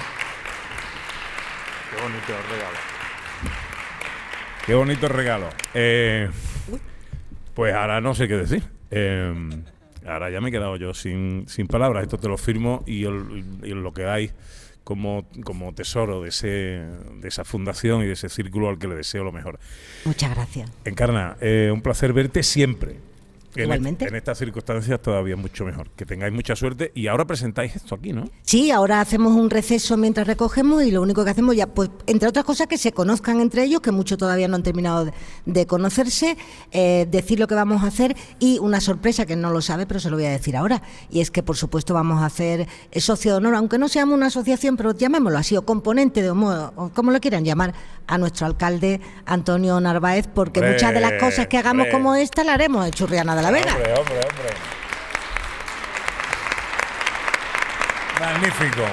[1.89, 2.90] Qué bonito regalo.
[4.65, 5.49] Qué bonito regalo.
[5.73, 6.29] Eh,
[7.53, 8.63] pues ahora no sé qué decir.
[8.91, 9.33] Eh,
[10.05, 12.03] ahora ya me he quedado yo sin, sin palabras.
[12.03, 14.31] Esto te lo firmo y, el- y lo que hay
[14.83, 18.95] como, como tesoro de, ese, de esa fundación y de ese círculo al que le
[18.95, 19.59] deseo lo mejor.
[20.05, 20.71] Muchas gracias.
[20.85, 22.95] Encarna, eh, un placer verte siempre.
[23.55, 24.07] En, Igualmente.
[24.07, 25.89] en estas circunstancias todavía mucho mejor.
[25.91, 28.25] Que tengáis mucha suerte y ahora presentáis esto aquí, ¿no?
[28.43, 32.29] Sí, ahora hacemos un receso mientras recogemos y lo único que hacemos ya, pues, entre
[32.29, 35.13] otras cosas, que se conozcan entre ellos, que muchos todavía no han terminado de,
[35.45, 36.37] de conocerse,
[36.71, 39.99] eh, decir lo que vamos a hacer y una sorpresa que no lo sabe, pero
[39.99, 40.81] se lo voy a decir ahora.
[41.09, 44.15] Y es que, por supuesto, vamos a hacer eh, socio de honor, aunque no seamos
[44.15, 47.73] una asociación, pero llamémoslo así, o componente de honor, o como lo quieran llamar,
[48.07, 52.53] a nuestro alcalde Antonio Narváez, porque muchas de las cosas que hagamos como esta la
[52.53, 54.53] haremos en Churriana Hombre, hombre, hombre.
[58.19, 58.83] Magnífico.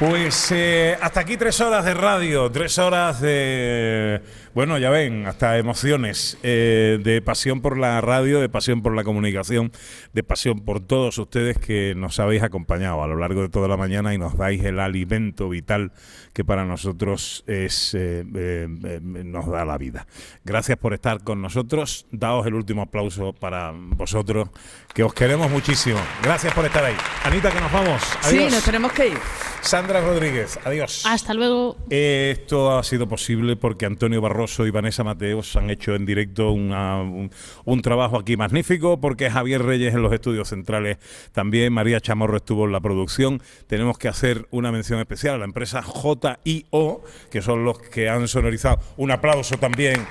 [0.00, 4.20] Pues eh, hasta aquí tres horas de radio, tres horas de
[4.54, 9.04] bueno, ya ven, hasta emociones, eh, de pasión por la radio, de pasión por la
[9.04, 9.72] comunicación,
[10.12, 13.76] de pasión por todos ustedes que nos habéis acompañado a lo largo de toda la
[13.76, 15.92] mañana y nos dais el alimento vital
[16.32, 20.06] que para nosotros es, eh, eh, eh, nos da la vida.
[20.44, 22.06] Gracias por estar con nosotros.
[22.10, 24.48] Daos el último aplauso para vosotros,
[24.94, 25.98] que os queremos muchísimo.
[26.22, 26.96] Gracias por estar ahí.
[27.24, 28.02] Anita, que nos vamos.
[28.22, 29.18] Sí, nos tenemos que ir.
[29.60, 31.04] Sandra Rodríguez, adiós.
[31.06, 31.76] Hasta luego.
[31.88, 36.50] Eh, Esto ha sido posible porque Antonio Barroso y Vanessa Mateos han hecho en directo
[36.50, 37.30] una- un,
[37.64, 40.98] un trabajo aquí magnífico, porque Javier Reyes en los estudios centrales
[41.32, 43.40] también, María Chamorro estuvo en la producción.
[43.68, 48.26] Tenemos que hacer una mención especial a la empresa JIO, que son los que han
[48.28, 48.78] sonorizado.
[48.96, 50.04] Un aplauso también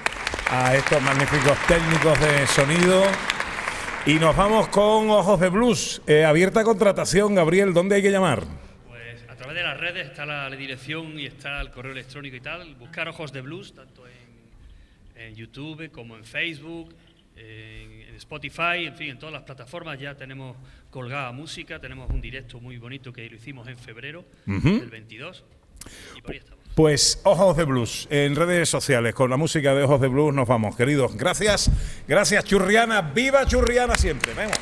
[0.50, 3.04] a estos magníficos técnicos de sonido.
[4.06, 6.02] Y nos vamos con Ojos de Blues.
[6.08, 8.44] Eh, abierta contratación, Gabriel, ¿dónde hay que llamar?
[8.88, 12.36] Pues a través de las redes está la, la dirección y está el correo electrónico
[12.36, 12.74] y tal.
[12.80, 14.01] Buscar Ojos de Blues, tanto
[15.28, 16.96] en, YouTube como en Facebook,
[17.36, 20.56] en, en Spotify, en fin, en todas las plataformas ya tenemos
[20.92, 21.80] colgada música.
[21.80, 25.44] Tenemos un directo muy bonito que lo hicimos en febrero del 22.
[26.16, 26.62] Y por ahí estamos.
[26.76, 30.48] Pues Ojos de Blues en redes sociales con la música de Ojos de Blues nos
[30.48, 31.18] vamos, queridos.
[31.18, 31.70] Gracias,
[32.08, 34.34] gracias Churriana, viva Churriana siempre.
[34.34, 34.56] Venga.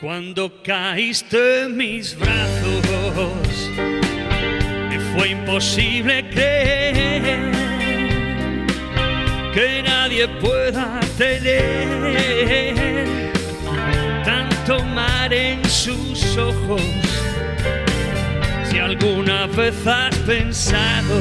[0.00, 3.70] Cuando caíste en mis brazos,
[4.88, 7.52] me fue imposible creer
[9.52, 12.32] que nadie pueda tener
[14.24, 16.80] tanto mar en sus ojos.
[18.70, 21.20] Si alguna vez has pensado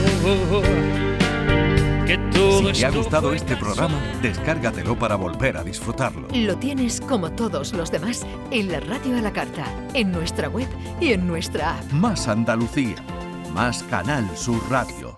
[2.09, 6.27] Si te ha gustado este programa, descárgatelo para volver a disfrutarlo.
[6.33, 10.67] Lo tienes como todos los demás en la radio a la carta, en nuestra web
[10.99, 11.91] y en nuestra app.
[11.91, 12.95] Más Andalucía,
[13.53, 15.08] más Canal Sur Radio.